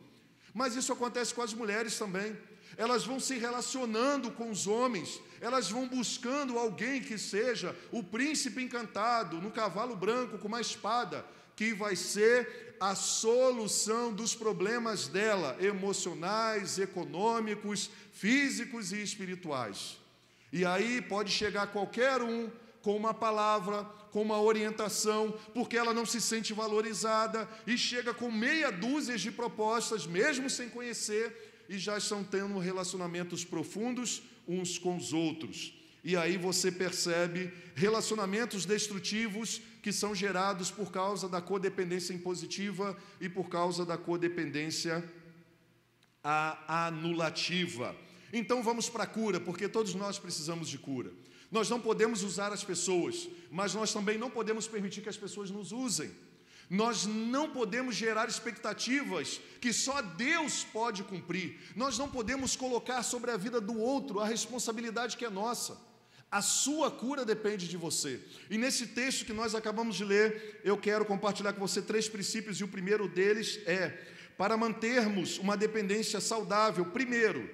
[0.54, 2.36] Mas isso acontece com as mulheres também.
[2.78, 8.62] Elas vão se relacionando com os homens, elas vão buscando alguém que seja o príncipe
[8.62, 15.56] encantado, no cavalo branco com uma espada, que vai ser a solução dos problemas dela,
[15.60, 19.98] emocionais, econômicos, físicos e espirituais.
[20.52, 22.50] E aí pode chegar qualquer um
[22.82, 28.32] com uma palavra, com uma orientação, porque ela não se sente valorizada e chega com
[28.32, 34.96] meia dúzia de propostas, mesmo sem conhecer, e já estão tendo relacionamentos profundos uns com
[34.98, 35.74] os outros.
[36.04, 43.28] E aí você percebe relacionamentos destrutivos que são gerados por causa da codependência impositiva e
[43.28, 45.04] por causa da codependência
[46.68, 47.96] anulativa.
[48.32, 51.12] Então vamos para a cura, porque todos nós precisamos de cura.
[51.52, 55.50] Nós não podemos usar as pessoas, mas nós também não podemos permitir que as pessoas
[55.50, 56.12] nos usem.
[56.70, 61.60] Nós não podemos gerar expectativas que só Deus pode cumprir.
[61.76, 65.78] Nós não podemos colocar sobre a vida do outro a responsabilidade que é nossa.
[66.32, 68.20] A sua cura depende de você.
[68.50, 72.60] E nesse texto que nós acabamos de ler, eu quero compartilhar com você três princípios,
[72.60, 73.90] e o primeiro deles é:
[74.38, 77.50] para mantermos uma dependência saudável, primeiro,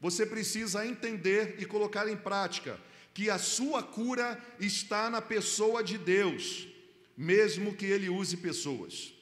[0.00, 2.78] você precisa entender e colocar em prática
[3.14, 6.68] que a sua cura está na pessoa de Deus.
[7.18, 9.12] Mesmo que ele use pessoas.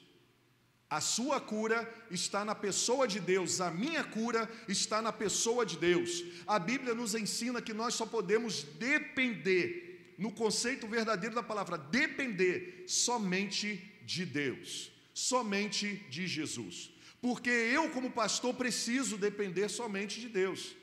[0.87, 5.77] A sua cura está na pessoa de Deus, a minha cura está na pessoa de
[5.77, 6.23] Deus.
[6.45, 12.85] A Bíblia nos ensina que nós só podemos depender, no conceito verdadeiro da palavra, depender
[12.87, 16.91] somente de Deus, somente de Jesus.
[17.19, 20.75] Porque eu, como pastor, preciso depender somente de Deus.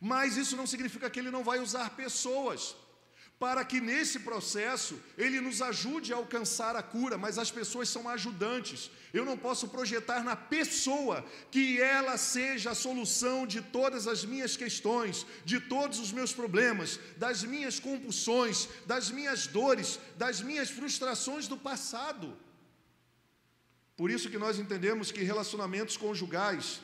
[0.00, 2.74] Mas isso não significa que ele não vai usar pessoas
[3.42, 8.08] para que nesse processo ele nos ajude a alcançar a cura, mas as pessoas são
[8.08, 8.88] ajudantes.
[9.12, 14.56] Eu não posso projetar na pessoa que ela seja a solução de todas as minhas
[14.56, 21.48] questões, de todos os meus problemas, das minhas compulsões, das minhas dores, das minhas frustrações
[21.48, 22.36] do passado.
[23.96, 26.80] Por isso que nós entendemos que relacionamentos conjugais,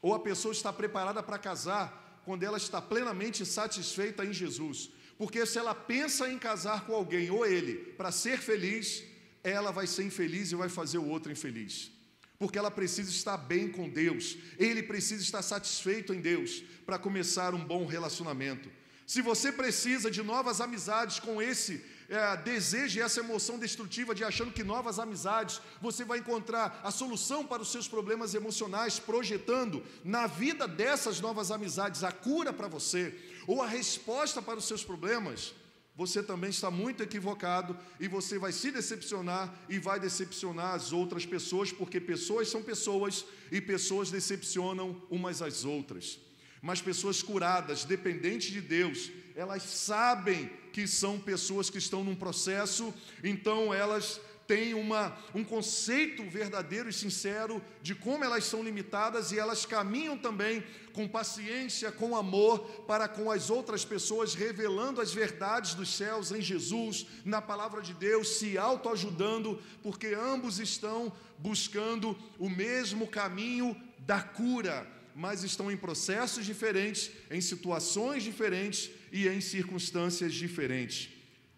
[0.00, 1.86] ou a pessoa está preparada para casar,
[2.24, 4.96] quando ela está plenamente satisfeita em Jesus.
[5.18, 9.02] Porque se ela pensa em casar com alguém ou ele para ser feliz,
[9.42, 11.90] ela vai ser infeliz e vai fazer o outro infeliz.
[12.38, 17.52] Porque ela precisa estar bem com Deus, ele precisa estar satisfeito em Deus para começar
[17.52, 18.70] um bom relacionamento.
[19.04, 24.22] Se você precisa de novas amizades com esse é, desejo e essa emoção destrutiva de
[24.24, 29.82] achando que novas amizades você vai encontrar a solução para os seus problemas emocionais, projetando
[30.04, 33.14] na vida dessas novas amizades a cura para você,
[33.48, 35.54] ou a resposta para os seus problemas,
[35.96, 41.24] você também está muito equivocado e você vai se decepcionar e vai decepcionar as outras
[41.24, 46.20] pessoas, porque pessoas são pessoas e pessoas decepcionam umas às outras.
[46.60, 52.92] Mas pessoas curadas, dependentes de Deus, elas sabem que são pessoas que estão num processo,
[53.24, 59.38] então elas têm uma, um conceito verdadeiro e sincero de como elas são limitadas e
[59.38, 65.74] elas caminham também com paciência, com amor para com as outras pessoas, revelando as verdades
[65.74, 72.48] dos céus em Jesus, na palavra de Deus, se autoajudando, porque ambos estão buscando o
[72.48, 80.32] mesmo caminho da cura, mas estão em processos diferentes, em situações diferentes e em circunstâncias
[80.32, 81.10] diferentes.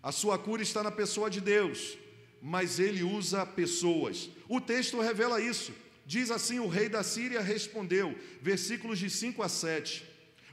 [0.03, 1.97] A sua cura está na pessoa de Deus
[2.41, 4.31] mas ele usa pessoas.
[4.49, 5.73] O texto revela isso.
[6.07, 10.05] Diz assim: o rei da Síria respondeu, versículos de 5 a 7.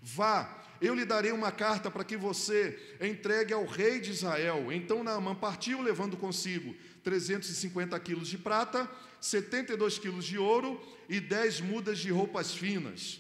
[0.02, 4.72] Vá, eu lhe darei uma carta para que você entregue ao rei de Israel.
[4.72, 11.62] Então Naamã partiu, levando consigo 350 quilos de prata, 72 quilos de ouro e 10
[11.62, 13.20] mudas de roupas finas.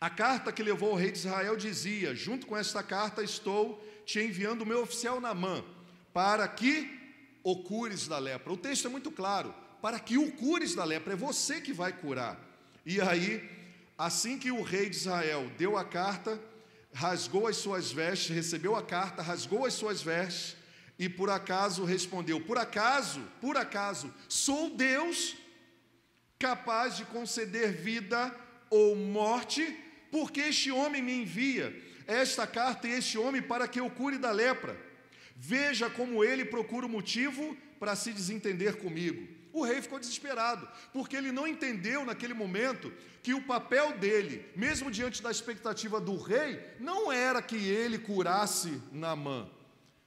[0.00, 4.20] A carta que levou ao rei de Israel dizia: Junto com esta carta estou te
[4.20, 5.64] enviando o meu oficial Naamã,
[6.12, 7.01] para que
[7.42, 8.52] o cures da lepra.
[8.52, 11.92] O texto é muito claro, para que o cures da lepra, é você que vai
[11.92, 12.38] curar.
[12.84, 13.48] E aí,
[13.96, 16.40] assim que o rei de Israel deu a carta,
[16.92, 20.56] rasgou as suas vestes, recebeu a carta, rasgou as suas vestes
[20.98, 25.36] e por acaso respondeu: Por acaso, por acaso, sou Deus
[26.38, 28.34] capaz de conceder vida
[28.68, 29.76] ou morte,
[30.10, 31.74] porque este homem me envia
[32.06, 34.76] esta carta e este homem para que eu cure da lepra.
[35.36, 39.26] Veja como ele procura o motivo para se desentender comigo.
[39.52, 42.92] O rei ficou desesperado, porque ele não entendeu naquele momento
[43.22, 48.80] que o papel dele, mesmo diante da expectativa do rei, não era que ele curasse
[48.90, 49.48] Naamã,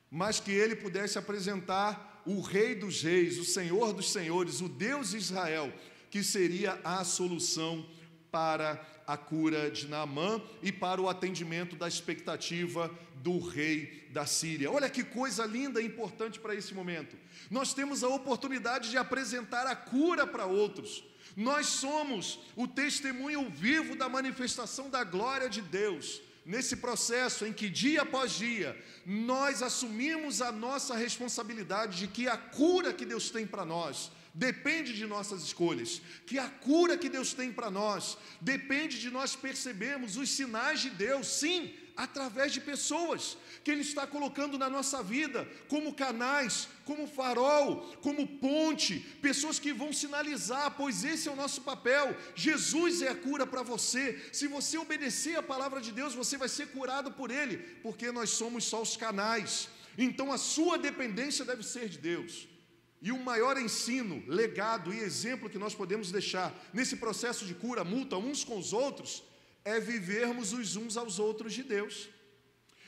[0.09, 5.11] mas que ele pudesse apresentar o rei dos reis, o senhor dos senhores, o Deus
[5.11, 5.71] de Israel,
[6.09, 7.85] que seria a solução
[8.31, 14.71] para a cura de Naamã e para o atendimento da expectativa do rei da Síria.
[14.71, 17.17] Olha que coisa linda e importante para esse momento.
[17.49, 21.03] Nós temos a oportunidade de apresentar a cura para outros.
[21.35, 26.21] Nós somos o testemunho vivo da manifestação da glória de Deus.
[26.45, 32.37] Nesse processo em que dia após dia nós assumimos a nossa responsabilidade de que a
[32.37, 37.33] cura que Deus tem para nós depende de nossas escolhas, que a cura que Deus
[37.33, 43.37] tem para nós depende de nós percebermos os sinais de Deus, sim, através de pessoas
[43.63, 49.71] que Ele está colocando na nossa vida, como canais, como farol, como ponte, pessoas que
[49.71, 52.15] vão sinalizar, pois esse é o nosso papel.
[52.35, 54.29] Jesus é a cura para você.
[54.33, 58.31] Se você obedecer a palavra de Deus, você vai ser curado por Ele, porque nós
[58.31, 59.69] somos só os canais.
[59.97, 62.47] Então a sua dependência deve ser de Deus.
[63.05, 67.83] E o maior ensino, legado e exemplo que nós podemos deixar nesse processo de cura
[67.83, 69.23] mútua uns com os outros
[69.63, 72.09] é vivermos os uns aos outros de Deus.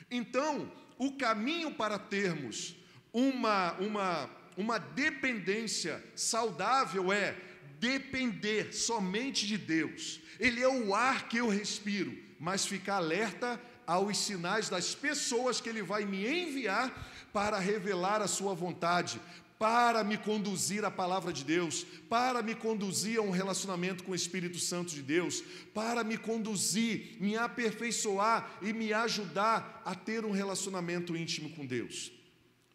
[0.10, 2.76] Então, o caminho para termos
[3.14, 7.36] uma, uma, uma dependência saudável é
[7.80, 10.20] depender somente de Deus.
[10.40, 15.70] Ele é o ar que eu respiro, mas ficar alerta aos sinais das pessoas que
[15.70, 16.92] Ele vai me enviar
[17.32, 19.22] para revelar a sua vontade,
[19.60, 24.16] para me conduzir à palavra de Deus, para me conduzir a um relacionamento com o
[24.16, 25.44] Espírito Santo de Deus,
[25.74, 32.12] para me conduzir, me aperfeiçoar e me ajudar a ter um relacionamento íntimo com Deus.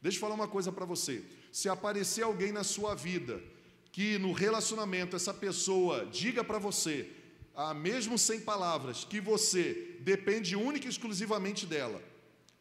[0.00, 1.22] Deixa eu falar uma coisa para você.
[1.52, 3.40] Se aparecer alguém na sua vida
[3.92, 7.08] que no relacionamento essa pessoa diga para você,
[7.54, 12.02] ah, mesmo sem palavras, que você depende única e exclusivamente dela,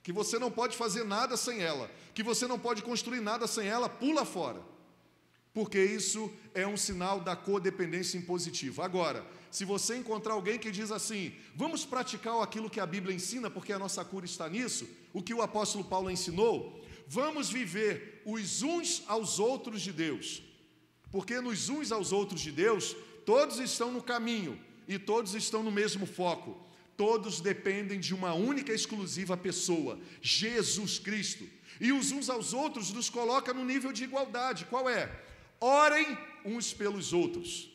[0.03, 3.67] que você não pode fazer nada sem ela, que você não pode construir nada sem
[3.67, 4.61] ela, pula fora.
[5.53, 8.85] Porque isso é um sinal da codependência impositiva.
[8.85, 13.49] Agora, se você encontrar alguém que diz assim, vamos praticar aquilo que a Bíblia ensina,
[13.49, 18.63] porque a nossa cura está nisso, o que o apóstolo Paulo ensinou, vamos viver os
[18.63, 20.41] uns aos outros de Deus.
[21.11, 22.95] Porque nos uns aos outros de Deus,
[23.25, 26.57] todos estão no caminho e todos estão no mesmo foco.
[27.01, 31.49] Todos dependem de uma única e exclusiva pessoa, Jesus Cristo.
[31.79, 34.65] E os uns aos outros nos coloca no nível de igualdade.
[34.65, 35.11] Qual é?
[35.59, 37.71] Orem uns pelos outros.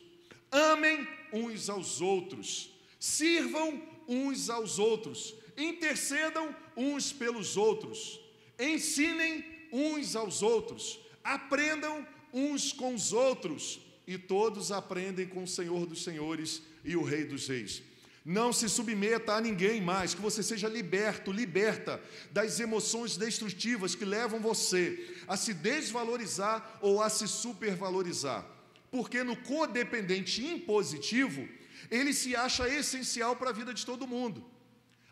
[0.49, 2.71] Amem uns aos outros.
[2.97, 5.35] Sirvam uns aos outros.
[5.57, 8.21] Intercedam uns pelos outros.
[8.57, 11.01] Ensinem uns aos outros.
[11.21, 13.81] Aprendam uns com os outros.
[14.07, 17.83] E todos aprendem com o Senhor dos Senhores e o Rei dos Reis.
[18.29, 21.97] Não se submeta a ninguém mais, que você seja liberto, liberta
[22.29, 28.45] das emoções destrutivas que levam você a se desvalorizar ou a se supervalorizar.
[28.91, 31.47] Porque no codependente impositivo,
[31.89, 34.43] ele se acha essencial para a vida de todo mundo.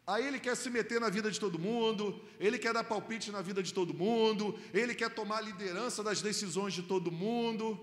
[0.05, 3.41] Aí ele quer se meter na vida de todo mundo, ele quer dar palpite na
[3.41, 7.79] vida de todo mundo, ele quer tomar liderança das decisões de todo mundo.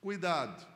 [0.00, 0.66] Cuidado.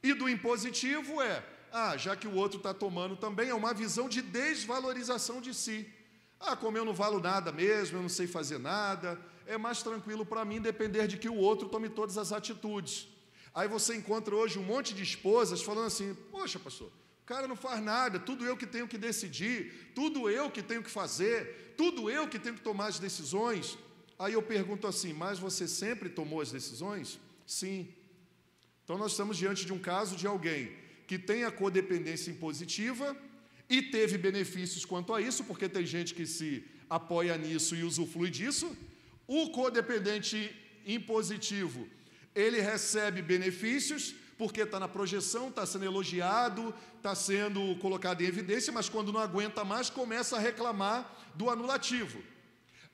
[0.00, 1.42] E do impositivo é
[1.76, 5.92] ah, já que o outro está tomando também, é uma visão de desvalorização de si.
[6.38, 10.24] Ah, como eu não valo nada mesmo, eu não sei fazer nada, é mais tranquilo
[10.24, 13.08] para mim depender de que o outro tome todas as atitudes.
[13.52, 17.56] Aí você encontra hoje um monte de esposas falando assim: Poxa, pastor, o cara não
[17.56, 22.08] faz nada, tudo eu que tenho que decidir, tudo eu que tenho que fazer, tudo
[22.08, 23.76] eu que tenho que tomar as decisões.
[24.16, 27.18] Aí eu pergunto assim: Mas você sempre tomou as decisões?
[27.44, 27.92] Sim.
[28.84, 33.16] Então nós estamos diante de um caso de alguém que tem a codependência impositiva
[33.68, 38.30] e teve benefícios quanto a isso, porque tem gente que se apoia nisso e usufrui
[38.30, 38.76] disso.
[39.26, 40.54] O codependente
[40.86, 41.88] impositivo,
[42.34, 48.72] ele recebe benefícios porque está na projeção, está sendo elogiado, está sendo colocado em evidência,
[48.72, 52.22] mas quando não aguenta mais, começa a reclamar do anulativo.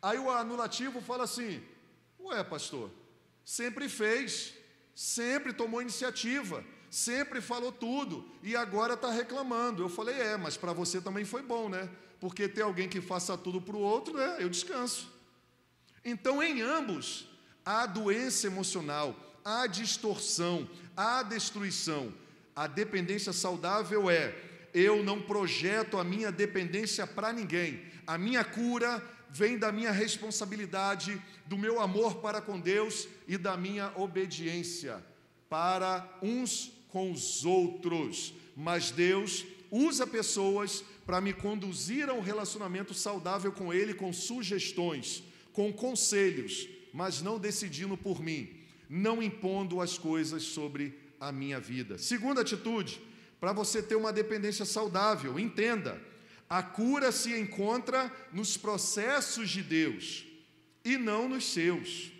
[0.02, 1.62] Aí o anulativo fala assim:
[2.20, 2.90] Ué, pastor,
[3.44, 4.54] sempre fez,
[4.94, 9.82] sempre tomou iniciativa, sempre falou tudo e agora está reclamando.
[9.82, 11.88] Eu falei, é, mas para você também foi bom, né?
[12.18, 14.36] Porque ter alguém que faça tudo para o outro, né?
[14.40, 15.08] Eu descanso.
[16.04, 17.28] Então, em ambos,
[17.64, 19.14] há doença emocional,
[19.44, 22.12] há distorção, há destruição.
[22.54, 24.34] A dependência saudável é:
[24.74, 27.86] eu não projeto a minha dependência para ninguém.
[28.06, 33.56] A minha cura vem da minha responsabilidade, do meu amor para com Deus e da
[33.56, 35.02] minha obediência
[35.50, 42.92] para uns com os outros, mas Deus usa pessoas para me conduzir a um relacionamento
[42.92, 45.22] saudável com Ele, com sugestões,
[45.52, 48.48] com conselhos, mas não decidindo por mim,
[48.88, 51.98] não impondo as coisas sobre a minha vida.
[51.98, 53.00] Segunda atitude,
[53.40, 56.00] para você ter uma dependência saudável, entenda,
[56.48, 60.26] a cura se encontra nos processos de Deus
[60.84, 62.12] e não nos seus.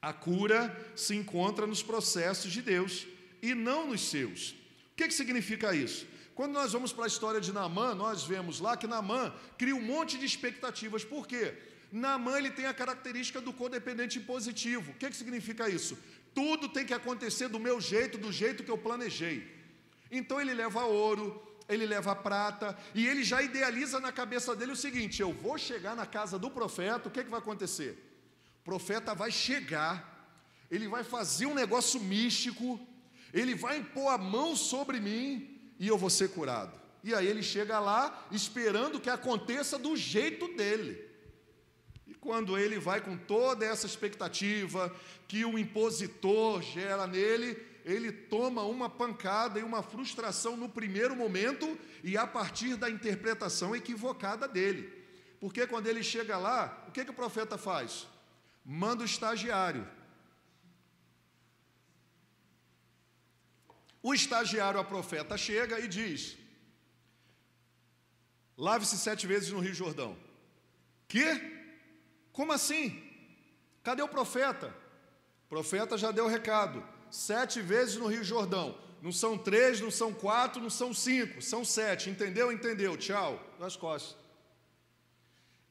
[0.00, 3.06] A cura se encontra nos processos de Deus
[3.42, 4.50] e não nos seus.
[4.92, 6.06] O que, que significa isso?
[6.34, 9.82] Quando nós vamos para a história de Naamã, nós vemos lá que Naamã cria um
[9.82, 11.04] monte de expectativas.
[11.04, 11.54] Por quê?
[11.90, 14.92] Naamã ele tem a característica do codependente positivo.
[14.92, 15.98] O que, que significa isso?
[16.34, 19.46] Tudo tem que acontecer do meu jeito, do jeito que eu planejei.
[20.10, 24.76] Então ele leva ouro, ele leva prata, e ele já idealiza na cabeça dele o
[24.76, 27.98] seguinte: eu vou chegar na casa do profeta, o que, que vai acontecer?
[28.60, 30.38] O profeta vai chegar,
[30.70, 32.80] ele vai fazer um negócio místico,
[33.32, 36.80] ele vai impor a mão sobre mim e eu vou ser curado.
[37.02, 41.10] E aí ele chega lá esperando que aconteça do jeito dele.
[42.06, 44.94] E quando ele vai com toda essa expectativa
[45.26, 51.76] que o impositor gera nele, ele toma uma pancada e uma frustração no primeiro momento
[52.04, 54.92] e a partir da interpretação equivocada dele.
[55.40, 58.06] Porque quando ele chega lá, o que, que o profeta faz?
[58.64, 59.88] Manda o estagiário
[64.02, 66.36] O estagiário, a profeta, chega e diz:
[68.56, 70.16] Lave-se sete vezes no Rio Jordão.
[71.06, 71.26] Que?
[72.32, 73.02] Como assim?
[73.82, 74.74] Cadê o profeta?
[75.46, 76.84] O profeta já deu o recado.
[77.10, 78.76] Sete vezes no Rio Jordão.
[79.00, 82.08] Não são três, não são quatro, não são cinco, são sete.
[82.08, 82.50] Entendeu?
[82.50, 82.96] Entendeu.
[82.96, 83.40] Tchau.
[83.58, 84.16] Das costas.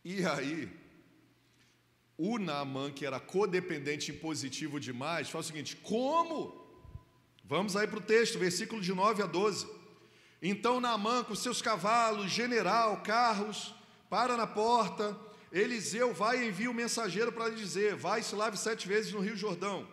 [0.03, 0.69] E aí,
[2.17, 6.60] o Naaman, que era codependente impositivo demais, fala o seguinte: como?
[7.51, 9.67] Vamos aí para o texto, versículo de 9 a 12.
[10.41, 13.75] Então Naamã, com seus cavalos, general, carros,
[14.09, 15.19] para na porta.
[15.51, 19.11] Eliseu vai e envia o mensageiro para lhe dizer: Vai e se lave sete vezes
[19.11, 19.85] no Rio Jordão.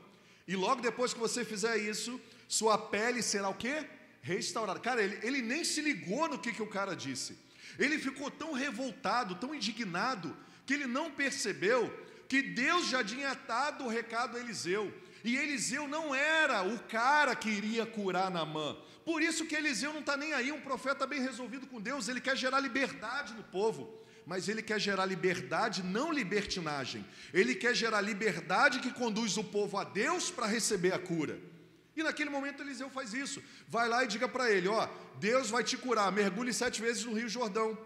[0.47, 3.85] E logo depois que você fizer isso, sua pele será o quê?
[4.23, 4.79] Restaurada.
[4.79, 7.37] Cara, ele, ele nem se ligou no que, que o cara disse.
[7.77, 10.33] Ele ficou tão revoltado, tão indignado,
[10.65, 11.93] que ele não percebeu
[12.29, 14.95] que Deus já tinha dado o recado a Eliseu.
[15.25, 18.77] E Eliseu não era o cara que iria curar Naamã.
[19.05, 22.21] Por isso que Eliseu não está nem aí, um profeta bem resolvido com Deus, ele
[22.21, 23.99] quer gerar liberdade no povo.
[24.27, 27.05] Mas ele quer gerar liberdade, não libertinagem.
[27.33, 31.41] Ele quer gerar liberdade que conduz o povo a Deus para receber a cura.
[31.97, 33.43] E naquele momento Eliseu faz isso.
[33.67, 34.87] Vai lá e diga para ele: Ó,
[35.19, 37.77] Deus vai te curar, mergulhe sete vezes no Rio Jordão.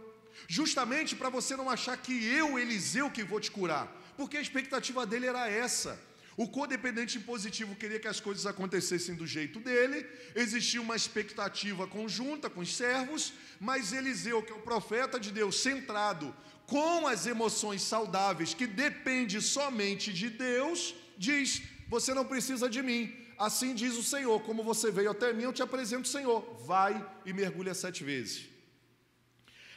[0.49, 3.87] Justamente para você não achar que eu, Eliseu, que vou te curar.
[4.17, 5.99] Porque a expectativa dele era essa
[6.37, 12.49] o codependente impositivo queria que as coisas acontecessem do jeito dele, existia uma expectativa conjunta
[12.49, 16.35] com os servos, mas Eliseu, que é o profeta de Deus, centrado
[16.67, 23.15] com as emoções saudáveis, que depende somente de Deus, diz: Você não precisa de mim.
[23.39, 26.41] Assim diz o Senhor: Como você veio até mim, eu te apresento o Senhor.
[26.65, 28.49] Vai e mergulha sete vezes.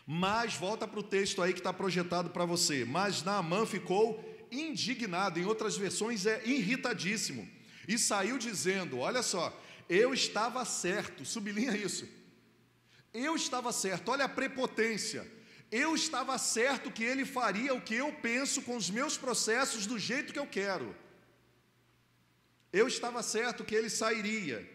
[0.07, 2.85] Mas volta para o texto aí que está projetado para você.
[2.85, 7.47] Mas Naamã ficou indignado, em outras versões é irritadíssimo,
[7.87, 9.57] e saiu dizendo: Olha só,
[9.89, 12.07] eu estava certo, sublinha isso.
[13.13, 15.25] Eu estava certo, olha a prepotência.
[15.71, 19.97] Eu estava certo que ele faria o que eu penso com os meus processos do
[19.97, 20.95] jeito que eu quero.
[22.71, 24.69] Eu estava certo que ele sairia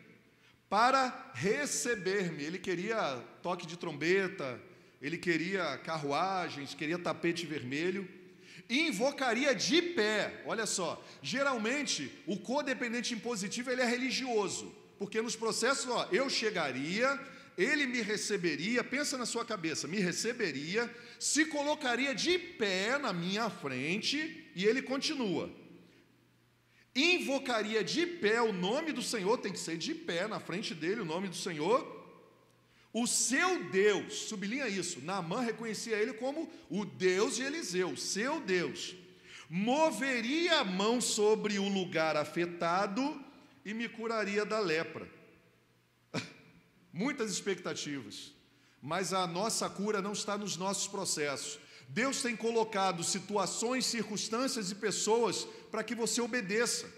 [0.68, 2.42] para receber-me.
[2.42, 4.60] Ele queria toque de trombeta,
[5.00, 8.08] ele queria carruagens, queria tapete vermelho
[8.70, 10.42] invocaria de pé.
[10.46, 17.18] Olha só, geralmente o codependente impositivo ele é religioso, porque nos processos, ó, eu chegaria,
[17.58, 23.50] ele me receberia, pensa na sua cabeça, me receberia, se colocaria de pé na minha
[23.50, 25.50] frente e ele continua.
[26.94, 31.00] Invocaria de pé o nome do Senhor, tem que ser de pé na frente dele
[31.00, 31.99] o nome do Senhor
[32.92, 38.96] o seu Deus, sublinha isso, Naamã reconhecia ele como o Deus de Eliseu, seu Deus,
[39.48, 43.24] moveria a mão sobre o lugar afetado
[43.64, 45.08] e me curaria da lepra.
[46.92, 48.32] Muitas expectativas,
[48.82, 51.60] mas a nossa cura não está nos nossos processos.
[51.88, 56.88] Deus tem colocado situações, circunstâncias e pessoas para que você obedeça.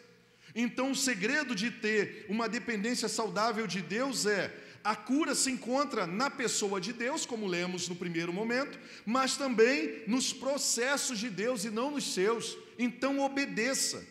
[0.55, 4.55] Então, o segredo de ter uma dependência saudável de Deus é
[4.85, 10.03] a cura se encontra na pessoa de Deus, como lemos no primeiro momento, mas também
[10.07, 12.57] nos processos de Deus e não nos seus.
[12.78, 14.05] Então obedeça.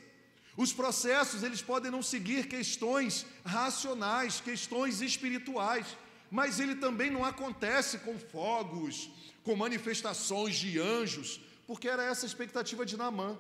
[0.56, 5.86] Os processos, eles podem não seguir questões racionais, questões espirituais,
[6.30, 9.10] mas ele também não acontece com fogos,
[9.44, 13.38] com manifestações de anjos, porque era essa a expectativa de Naamã.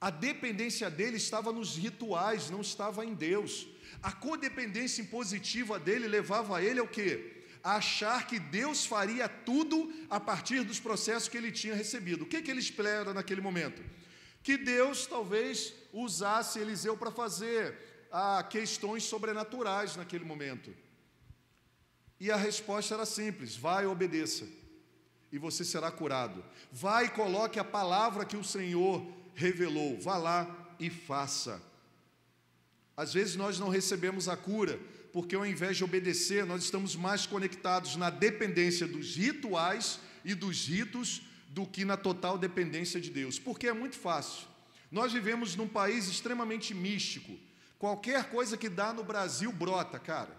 [0.00, 3.68] A dependência dele estava nos rituais, não estava em Deus.
[4.02, 7.44] A codependência impositiva dele levava ele ao quê?
[7.62, 12.24] A achar que Deus faria tudo a partir dos processos que ele tinha recebido.
[12.24, 13.82] O que, que ele espera naquele momento?
[14.42, 17.78] Que Deus talvez usasse Eliseu para fazer
[18.10, 20.74] ah, questões sobrenaturais naquele momento.
[22.18, 24.46] E a resposta era simples: vai e obedeça,
[25.30, 26.44] e você será curado.
[26.70, 31.62] Vai e coloque a palavra que o Senhor revelou, vá lá e faça.
[32.96, 34.78] Às vezes nós não recebemos a cura,
[35.12, 40.66] porque ao invés de obedecer, nós estamos mais conectados na dependência dos rituais e dos
[40.66, 43.38] ritos do que na total dependência de Deus.
[43.38, 44.46] Porque é muito fácil.
[44.90, 47.32] Nós vivemos num país extremamente místico.
[47.78, 50.36] Qualquer coisa que dá no Brasil brota, cara.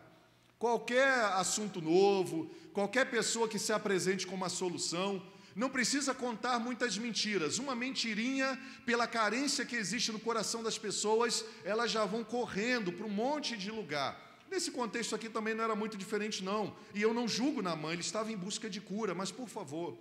[0.57, 5.21] Qualquer assunto novo, qualquer pessoa que se apresente com uma solução,
[5.55, 7.59] não precisa contar muitas mentiras.
[7.59, 13.05] Uma mentirinha, pela carência que existe no coração das pessoas, elas já vão correndo para
[13.05, 14.19] um monte de lugar.
[14.49, 16.75] Nesse contexto aqui também não era muito diferente, não.
[16.93, 19.97] E eu não julgo na mãe, ele estava em busca de cura, mas por favor,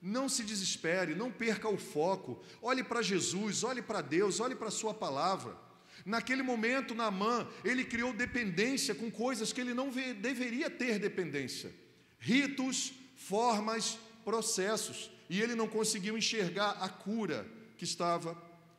[0.00, 2.42] não se desespere, não perca o foco.
[2.62, 5.56] Olhe para Jesus, olhe para Deus, olhe para a Sua palavra.
[6.04, 11.70] Naquele momento, Naamã, ele criou dependência com coisas que ele não deveria ter dependência.
[12.18, 17.46] Ritos, formas, processos, e ele não conseguiu enxergar a cura
[17.76, 18.36] que estava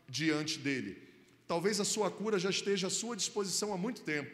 [0.07, 1.01] diante dele.
[1.47, 4.31] Talvez a sua cura já esteja à sua disposição há muito tempo.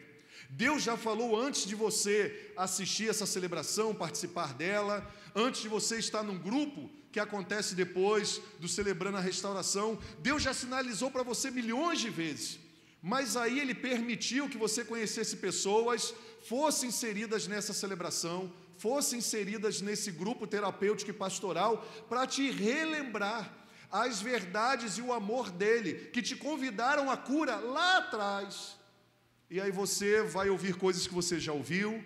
[0.50, 6.22] Deus já falou antes de você assistir essa celebração, participar dela, antes de você estar
[6.22, 9.98] num grupo que acontece depois do celebrando a restauração.
[10.20, 12.58] Deus já sinalizou para você milhões de vezes.
[13.02, 16.14] Mas aí ele permitiu que você conhecesse pessoas,
[16.48, 23.52] fossem inseridas nessa celebração, fossem inseridas nesse grupo terapêutico e pastoral para te relembrar
[23.90, 28.76] as verdades e o amor dele, que te convidaram à cura lá atrás.
[29.50, 32.04] E aí você vai ouvir coisas que você já ouviu,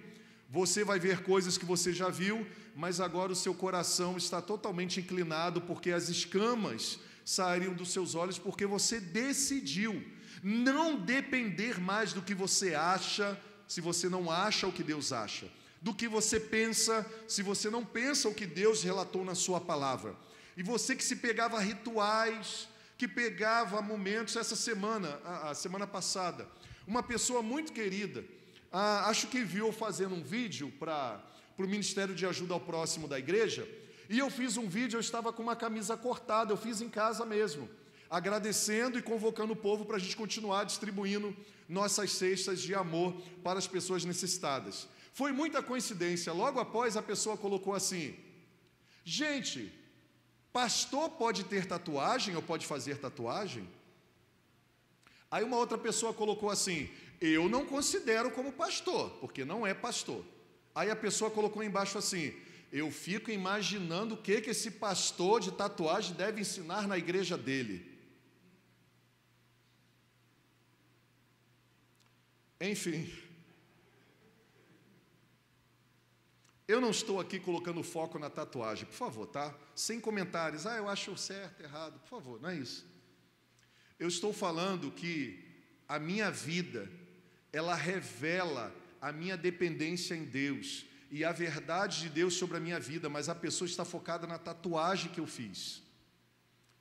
[0.49, 5.01] você vai ver coisas que você já viu, mas agora o seu coração está totalmente
[5.01, 10.03] inclinado porque as escamas saíram dos seus olhos porque você decidiu
[10.43, 15.49] não depender mais do que você acha, se você não acha o que Deus acha,
[15.83, 20.17] do que você pensa, se você não pensa o que Deus relatou na sua palavra.
[20.57, 25.87] E você que se pegava a rituais, que pegava momentos, essa semana, a, a semana
[25.87, 26.47] passada,
[26.87, 28.25] uma pessoa muito querida,
[28.71, 31.21] ah, acho que viu fazendo um vídeo para
[31.59, 33.69] o Ministério de Ajuda ao Próximo da igreja,
[34.09, 37.25] e eu fiz um vídeo, eu estava com uma camisa cortada, eu fiz em casa
[37.25, 37.69] mesmo,
[38.09, 41.37] agradecendo e convocando o povo para a gente continuar distribuindo
[41.69, 44.87] nossas cestas de amor para as pessoas necessitadas.
[45.13, 48.17] Foi muita coincidência, logo após a pessoa colocou assim:
[49.05, 49.73] Gente,
[50.53, 53.67] Pastor pode ter tatuagem ou pode fazer tatuagem?
[55.31, 60.23] Aí uma outra pessoa colocou assim: Eu não considero como pastor, porque não é pastor.
[60.75, 62.35] Aí a pessoa colocou embaixo assim:
[62.71, 67.91] Eu fico imaginando o que, que esse pastor de tatuagem deve ensinar na igreja dele.
[72.61, 73.11] Enfim,
[76.67, 79.55] Eu não estou aqui colocando foco na tatuagem, por favor, tá?
[79.75, 80.67] Sem comentários.
[80.67, 82.87] Ah, eu acho certo, errado, por favor, não é isso.
[83.99, 85.45] Eu estou falando que
[85.89, 86.91] a minha vida,
[87.53, 92.81] ela revela a minha dependência em Deus e a verdade de Deus sobre a minha
[92.81, 95.83] vida, mas a pessoa está focada na tatuagem que eu fiz.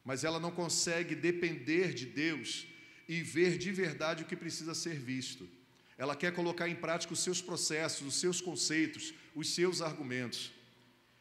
[0.06, 2.66] Mas ela não consegue depender de Deus
[3.08, 5.50] e ver de verdade o que precisa ser visto.
[6.02, 10.52] Ela quer colocar em prática os seus processos, os seus conceitos, os seus argumentos.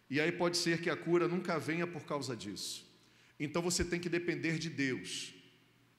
[0.09, 2.91] E aí pode ser que a cura nunca venha por causa disso.
[3.39, 5.35] Então você tem que depender de Deus.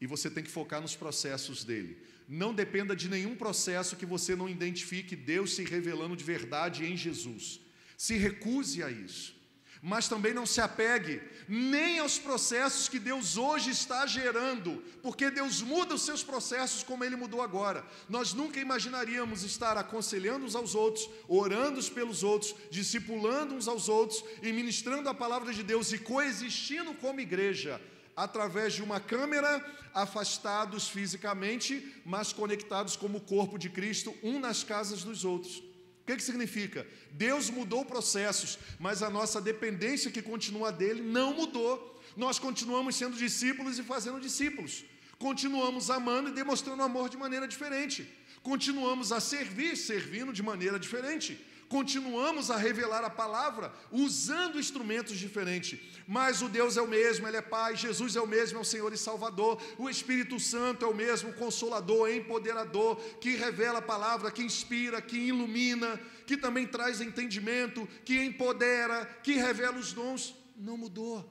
[0.02, 1.96] E você tem que focar nos processos dele.
[2.28, 6.98] Não dependa de nenhum processo que você não identifique Deus se revelando de verdade em
[6.98, 7.62] Jesus.
[7.96, 9.40] Se recuse a isso
[9.82, 15.62] mas também não se apegue nem aos processos que Deus hoje está gerando, porque Deus
[15.62, 17.86] muda os seus processos como Ele mudou agora.
[18.08, 24.24] Nós nunca imaginaríamos estar aconselhando uns aos outros, orando pelos outros, discipulando uns aos outros
[24.42, 27.82] e ministrando a palavra de Deus e coexistindo como igreja,
[28.16, 35.04] através de uma câmera, afastados fisicamente, mas conectados como corpo de Cristo, um nas casas
[35.04, 35.71] dos outros.
[36.12, 36.86] Que, que significa?
[37.12, 42.02] Deus mudou processos, mas a nossa dependência que continua dele não mudou.
[42.18, 44.84] Nós continuamos sendo discípulos e fazendo discípulos.
[45.18, 48.08] Continuamos amando e demonstrando amor de maneira diferente.
[48.44, 51.40] Continuamos a servir, servindo de maneira diferente
[51.72, 57.38] continuamos a revelar a palavra usando instrumentos diferentes, mas o Deus é o mesmo, Ele
[57.38, 60.88] é Pai, Jesus é o mesmo, é o Senhor e Salvador, o Espírito Santo é
[60.90, 65.98] o mesmo, consolador, empoderador, que revela a palavra, que inspira, que ilumina,
[66.28, 71.26] que também traz entendimento, que empodera, que revela os dons, não mudou.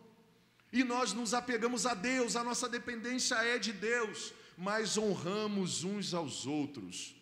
[0.73, 6.15] E nós nos apegamos a Deus, a nossa dependência é de Deus, mas honramos uns
[6.15, 7.15] aos outros.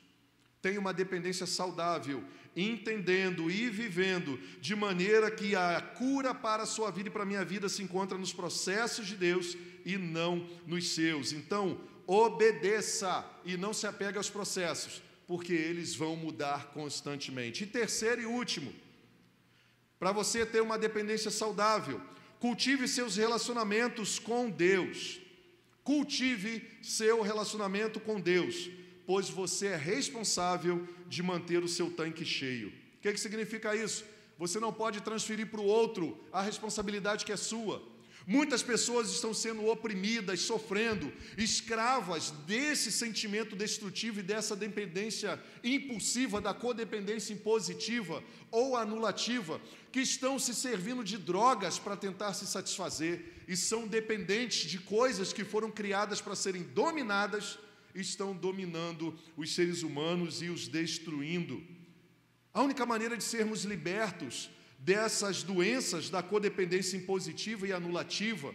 [0.60, 2.22] Tem uma dependência saudável
[2.56, 7.26] entendendo e vivendo de maneira que a cura para a sua vida e para a
[7.26, 11.32] minha vida se encontra nos processos de Deus e não nos seus.
[11.32, 17.64] Então, obedeça e não se apegue aos processos, porque eles vão mudar constantemente.
[17.64, 18.72] E terceiro e último,
[19.98, 22.00] para você ter uma dependência saudável,
[22.40, 25.20] cultive seus relacionamentos com Deus.
[25.84, 28.70] Cultive seu relacionamento com Deus
[29.08, 32.68] pois você é responsável de manter o seu tanque cheio.
[32.68, 34.04] O que, que significa isso?
[34.38, 37.82] Você não pode transferir para o outro a responsabilidade que é sua.
[38.26, 46.52] Muitas pessoas estão sendo oprimidas, sofrendo, escravas desse sentimento destrutivo e dessa dependência impulsiva, da
[46.52, 49.58] codependência impositiva ou anulativa,
[49.90, 55.32] que estão se servindo de drogas para tentar se satisfazer e são dependentes de coisas
[55.32, 57.58] que foram criadas para serem dominadas
[57.94, 61.62] estão dominando os seres humanos e os destruindo.
[62.52, 68.54] A única maneira de sermos libertos dessas doenças da codependência impositiva e anulativa,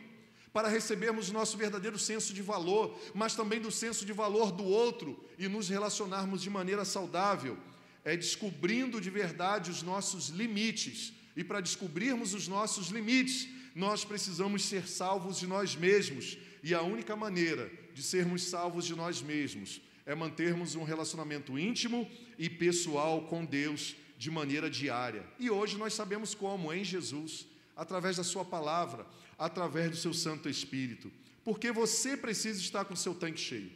[0.54, 5.20] para recebermos nosso verdadeiro senso de valor, mas também do senso de valor do outro
[5.38, 7.58] e nos relacionarmos de maneira saudável.
[8.06, 11.12] É descobrindo de verdade os nossos limites.
[11.36, 16.38] E para descobrirmos os nossos limites, nós precisamos ser salvos de nós mesmos.
[16.62, 22.10] E a única maneira de sermos salvos de nós mesmos é mantermos um relacionamento íntimo
[22.38, 25.26] e pessoal com Deus de maneira diária.
[25.40, 29.06] E hoje nós sabemos como, em Jesus, através da Sua palavra,
[29.38, 31.12] através do Seu Santo Espírito,
[31.44, 33.72] porque você precisa estar com o seu tanque cheio.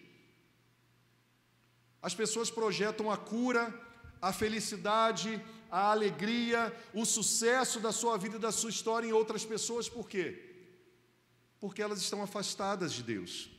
[2.02, 3.74] As pessoas projetam a cura,
[4.22, 9.44] a felicidade, a alegria, o sucesso da sua vida e da sua história em outras
[9.44, 10.44] pessoas, por quê?
[11.60, 13.57] Porque elas estão afastadas de Deus.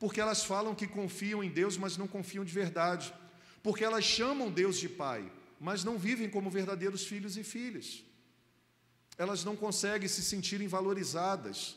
[0.00, 3.12] Porque elas falam que confiam em Deus, mas não confiam de verdade.
[3.62, 5.30] Porque elas chamam Deus de Pai,
[5.60, 8.02] mas não vivem como verdadeiros filhos e filhas.
[9.18, 11.76] Elas não conseguem se sentirem valorizadas.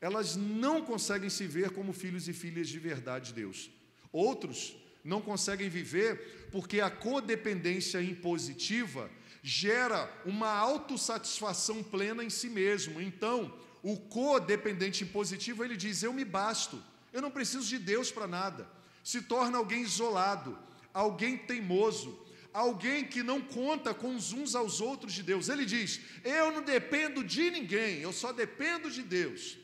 [0.00, 3.68] Elas não conseguem se ver como filhos e filhas de verdade de Deus.
[4.12, 9.10] Outros não conseguem viver porque a codependência impositiva
[9.42, 13.00] gera uma autossatisfação plena em si mesmo.
[13.00, 13.52] Então,
[13.82, 16.80] o codependente impositivo, ele diz: Eu me basto,
[17.12, 18.68] eu não preciso de Deus para nada.
[19.02, 20.58] Se torna alguém isolado,
[20.92, 22.18] alguém teimoso,
[22.52, 25.48] alguém que não conta com os uns aos outros de Deus.
[25.48, 29.58] Ele diz: Eu não dependo de ninguém, eu só dependo de Deus.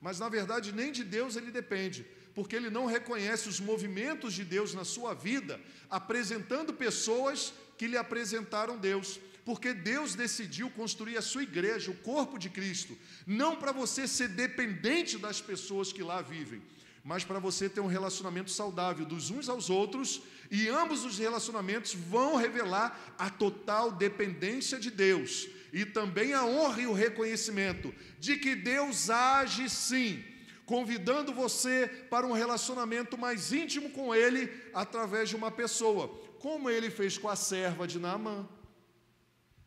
[0.00, 4.44] Mas na verdade, nem de Deus ele depende, porque ele não reconhece os movimentos de
[4.44, 9.20] Deus na sua vida, apresentando pessoas que lhe apresentaram Deus.
[9.44, 14.28] Porque Deus decidiu construir a sua igreja, o corpo de Cristo, não para você ser
[14.28, 16.62] dependente das pessoas que lá vivem,
[17.04, 21.94] mas para você ter um relacionamento saudável dos uns aos outros, e ambos os relacionamentos
[21.94, 28.36] vão revelar a total dependência de Deus e também a honra e o reconhecimento de
[28.36, 30.22] que Deus age sim
[30.66, 36.90] convidando você para um relacionamento mais íntimo com Ele através de uma pessoa, como Ele
[36.90, 38.48] fez com a serva de Naamã.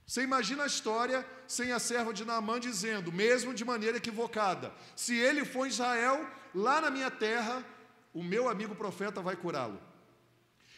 [0.06, 5.16] Você imagina a história sem a serva de Naamã dizendo, mesmo de maneira equivocada: se
[5.16, 7.64] ele for Israel, lá na minha terra,
[8.14, 9.82] o meu amigo profeta vai curá-lo.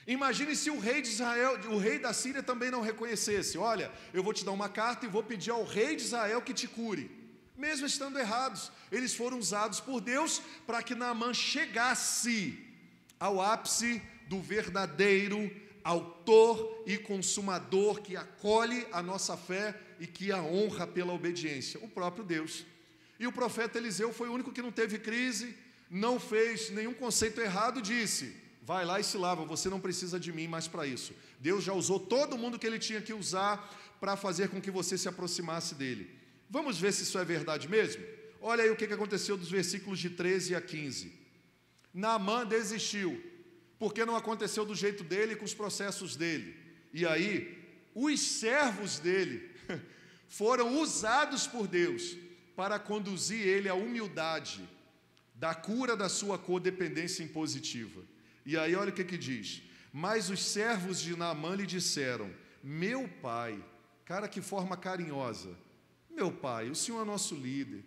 [0.06, 4.24] Imagine se o rei de Israel, o rei da Síria também não reconhecesse: olha, eu
[4.24, 7.18] vou te dar uma carta e vou pedir ao rei de Israel que te cure
[7.58, 8.72] mesmo estando errados.
[8.92, 12.64] Eles foram usados por Deus para que Naamã chegasse
[13.20, 15.50] ao ápice do verdadeiro
[15.88, 21.88] autor e consumador que acolhe a nossa fé e que a honra pela obediência, o
[21.88, 22.66] próprio Deus.
[23.18, 25.56] E o profeta Eliseu foi o único que não teve crise,
[25.90, 30.34] não fez nenhum conceito errado, disse: Vai lá e se lava, você não precisa de
[30.34, 31.14] mim mais para isso.
[31.40, 34.98] Deus já usou todo mundo que ele tinha que usar para fazer com que você
[34.98, 36.14] se aproximasse dele.
[36.50, 38.04] Vamos ver se isso é verdade mesmo?
[38.42, 41.14] Olha aí o que aconteceu dos versículos de 13 a 15.
[41.94, 43.24] Naamã desistiu,
[43.80, 46.56] porque não aconteceu do jeito dele com os processos dele.
[46.94, 47.58] E aí,
[47.94, 49.50] os servos dele
[50.28, 52.18] foram usados por Deus
[52.56, 54.68] para conduzir ele à humildade
[55.36, 58.02] da cura da sua codependência impositiva.
[58.46, 59.62] E aí, olha o que, que diz:
[59.94, 63.64] Mas os servos de Naamã lhe disseram: Meu pai,
[64.06, 65.56] cara, que forma carinhosa
[66.18, 67.86] meu pai, o Senhor é nosso líder.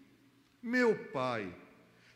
[0.62, 1.52] Meu pai,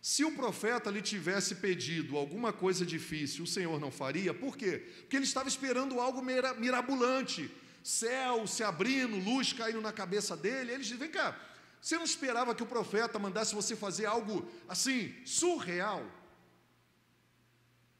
[0.04, 4.34] se o profeta lhe tivesse pedido alguma coisa difícil, o Senhor não faria?
[4.34, 4.86] Por quê?
[4.98, 7.50] Porque ele estava esperando algo mirabolante,
[7.82, 10.72] céu se abrindo, luz caindo na cabeça dele.
[10.72, 11.34] Ele disse: Vem cá,
[11.80, 16.04] você não esperava que o profeta mandasse você fazer algo assim, surreal?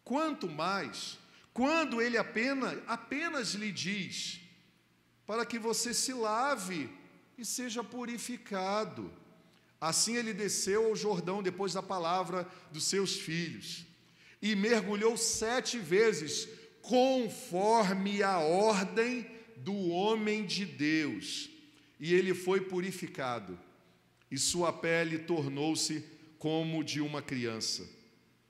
[0.05, 1.19] Quanto mais,
[1.55, 4.43] quando ele apenas, apenas lhe diz,
[5.27, 6.91] para que você se lave
[7.39, 9.11] e seja purificado.
[9.85, 13.85] Assim ele desceu ao Jordão depois da palavra dos seus filhos
[14.41, 16.49] e mergulhou sete vezes,
[16.81, 19.27] conforme a ordem
[19.59, 21.51] do homem de Deus,
[22.01, 23.59] e ele foi purificado,
[24.31, 26.03] e sua pele tornou-se
[26.39, 27.87] como de uma criança.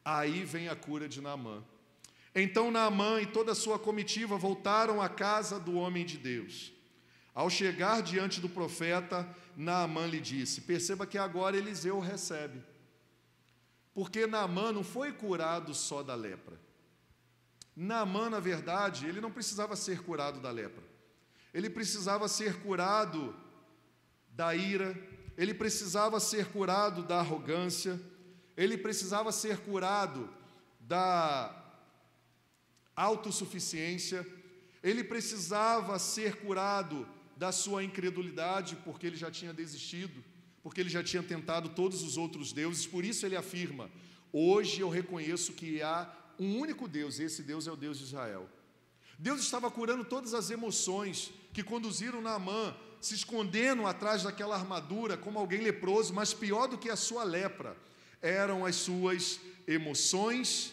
[0.04, 1.64] Aí vem a cura de Naamã.
[2.32, 6.72] Então Naamã e toda a sua comitiva voltaram à casa do homem de Deus.
[7.34, 12.62] Ao chegar diante do profeta, Naamã lhe disse: Perceba que agora Eliseu recebe.
[13.94, 16.58] Porque Naamã não foi curado só da lepra.
[17.76, 20.82] Naamã, na verdade, ele não precisava ser curado da lepra.
[21.52, 23.34] Ele precisava ser curado
[24.30, 24.96] da ira,
[25.36, 28.00] ele precisava ser curado da arrogância,
[28.56, 30.28] ele precisava ser curado
[30.80, 31.64] da
[32.96, 34.26] autossuficiência,
[34.82, 40.24] ele precisava ser curado da sua incredulidade, porque ele já tinha desistido,
[40.62, 43.90] porque ele já tinha tentado todos os outros deuses, por isso ele afirma:
[44.32, 48.04] Hoje eu reconheço que há um único Deus, e esse Deus é o Deus de
[48.04, 48.48] Israel.
[49.18, 55.38] Deus estava curando todas as emoções que conduziram Naamã, se escondendo atrás daquela armadura como
[55.38, 57.76] alguém leproso, mas pior do que a sua lepra,
[58.20, 60.72] eram as suas emoções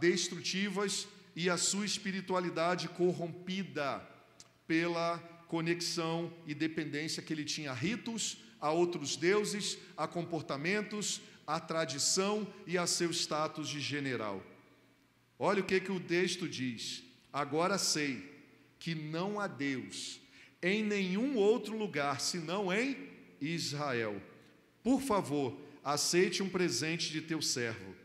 [0.00, 4.02] destrutivas e a sua espiritualidade corrompida
[4.66, 11.58] pela conexão e dependência que ele tinha a ritos, a outros deuses, a comportamentos, a
[11.58, 14.40] tradição e a seu status de general.
[15.36, 18.32] Olha o que, que o texto diz: Agora sei
[18.78, 20.20] que não há Deus
[20.62, 22.96] em nenhum outro lugar senão em
[23.40, 24.22] Israel.
[24.84, 27.96] Por favor, aceite um presente de teu servo.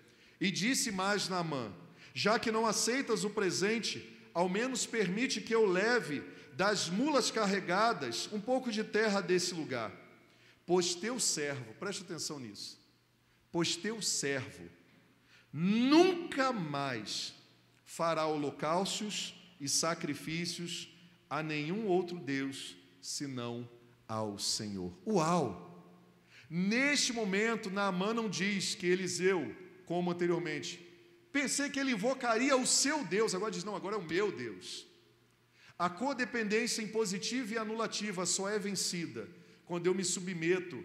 [0.42, 1.72] E disse mais Naamã:
[2.12, 6.24] Já que não aceitas o presente, ao menos permite que eu leve
[6.56, 9.92] das mulas carregadas um pouco de terra desse lugar.
[10.66, 12.80] Pois teu servo, preste atenção nisso,
[13.52, 14.64] pois teu servo
[15.52, 17.34] nunca mais
[17.86, 20.90] fará holocaustos e sacrifícios
[21.30, 23.70] a nenhum outro Deus senão
[24.08, 24.92] ao Senhor.
[25.06, 25.72] Uau!
[26.50, 30.80] Neste momento, Naamã não diz que Eliseu, como anteriormente,
[31.32, 34.86] pensei que ele invocaria o seu Deus, agora diz: não, agora é o meu Deus.
[35.78, 39.28] A codependência impositiva e anulativa só é vencida
[39.66, 40.84] quando eu me submeto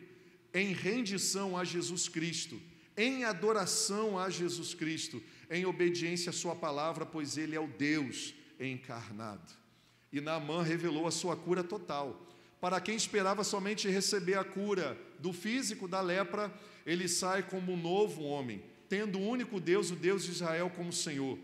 [0.53, 2.61] em rendição a Jesus Cristo,
[2.97, 8.35] em adoração a Jesus Cristo, em obediência à Sua palavra, pois Ele é o Deus
[8.59, 9.53] encarnado.
[10.13, 12.27] E Naamã revelou a sua cura total.
[12.61, 16.53] Para quem esperava somente receber a cura do físico da lepra,
[16.85, 20.93] ele sai como um novo homem, tendo o único Deus, o Deus de Israel, como
[20.93, 21.39] Senhor.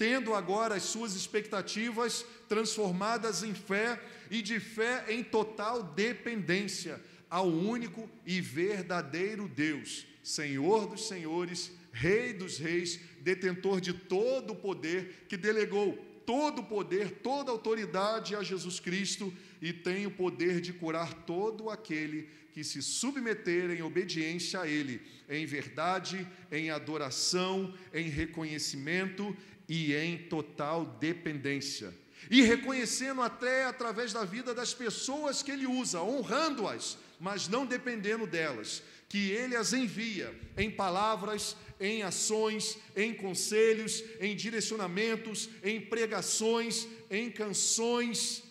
[0.00, 6.98] Tendo agora as suas expectativas transformadas em fé e de fé em total dependência
[7.28, 14.56] ao único e verdadeiro Deus, Senhor dos senhores, Rei dos reis, detentor de todo o
[14.56, 19.30] poder, que delegou todo o poder, toda a autoridade a Jesus Cristo
[19.60, 25.02] e tem o poder de curar todo aquele que se submeter em obediência a Ele,
[25.28, 29.36] em verdade, em adoração, em reconhecimento
[29.70, 31.94] e em total dependência
[32.28, 38.26] e reconhecendo até através da vida das pessoas que ele usa, honrando-as, mas não dependendo
[38.26, 46.86] delas, que ele as envia em palavras, em ações, em conselhos, em direcionamentos, em pregações,
[47.08, 48.42] em canções,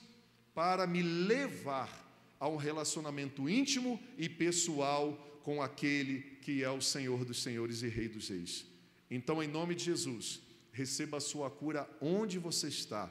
[0.55, 2.07] para me levar
[2.39, 5.13] a um relacionamento íntimo e pessoal
[5.43, 8.65] com aquele que é o Senhor dos Senhores e Rei dos Reis.
[9.11, 10.41] Então, em nome de Jesus,
[10.79, 13.03] receba a sua cura onde você está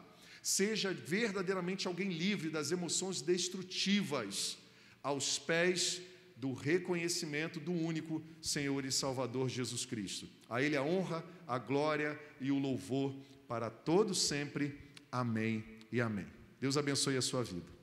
[0.43, 4.57] Seja verdadeiramente alguém livre das emoções destrutivas,
[5.03, 6.01] aos pés
[6.37, 10.29] do reconhecimento do único Senhor e Salvador Jesus Cristo.
[10.49, 13.15] A Ele a honra, a glória e o louvor
[13.47, 14.79] para todos sempre.
[15.11, 16.27] Amém e amém.
[16.61, 17.78] Deus abençoe a sua vida.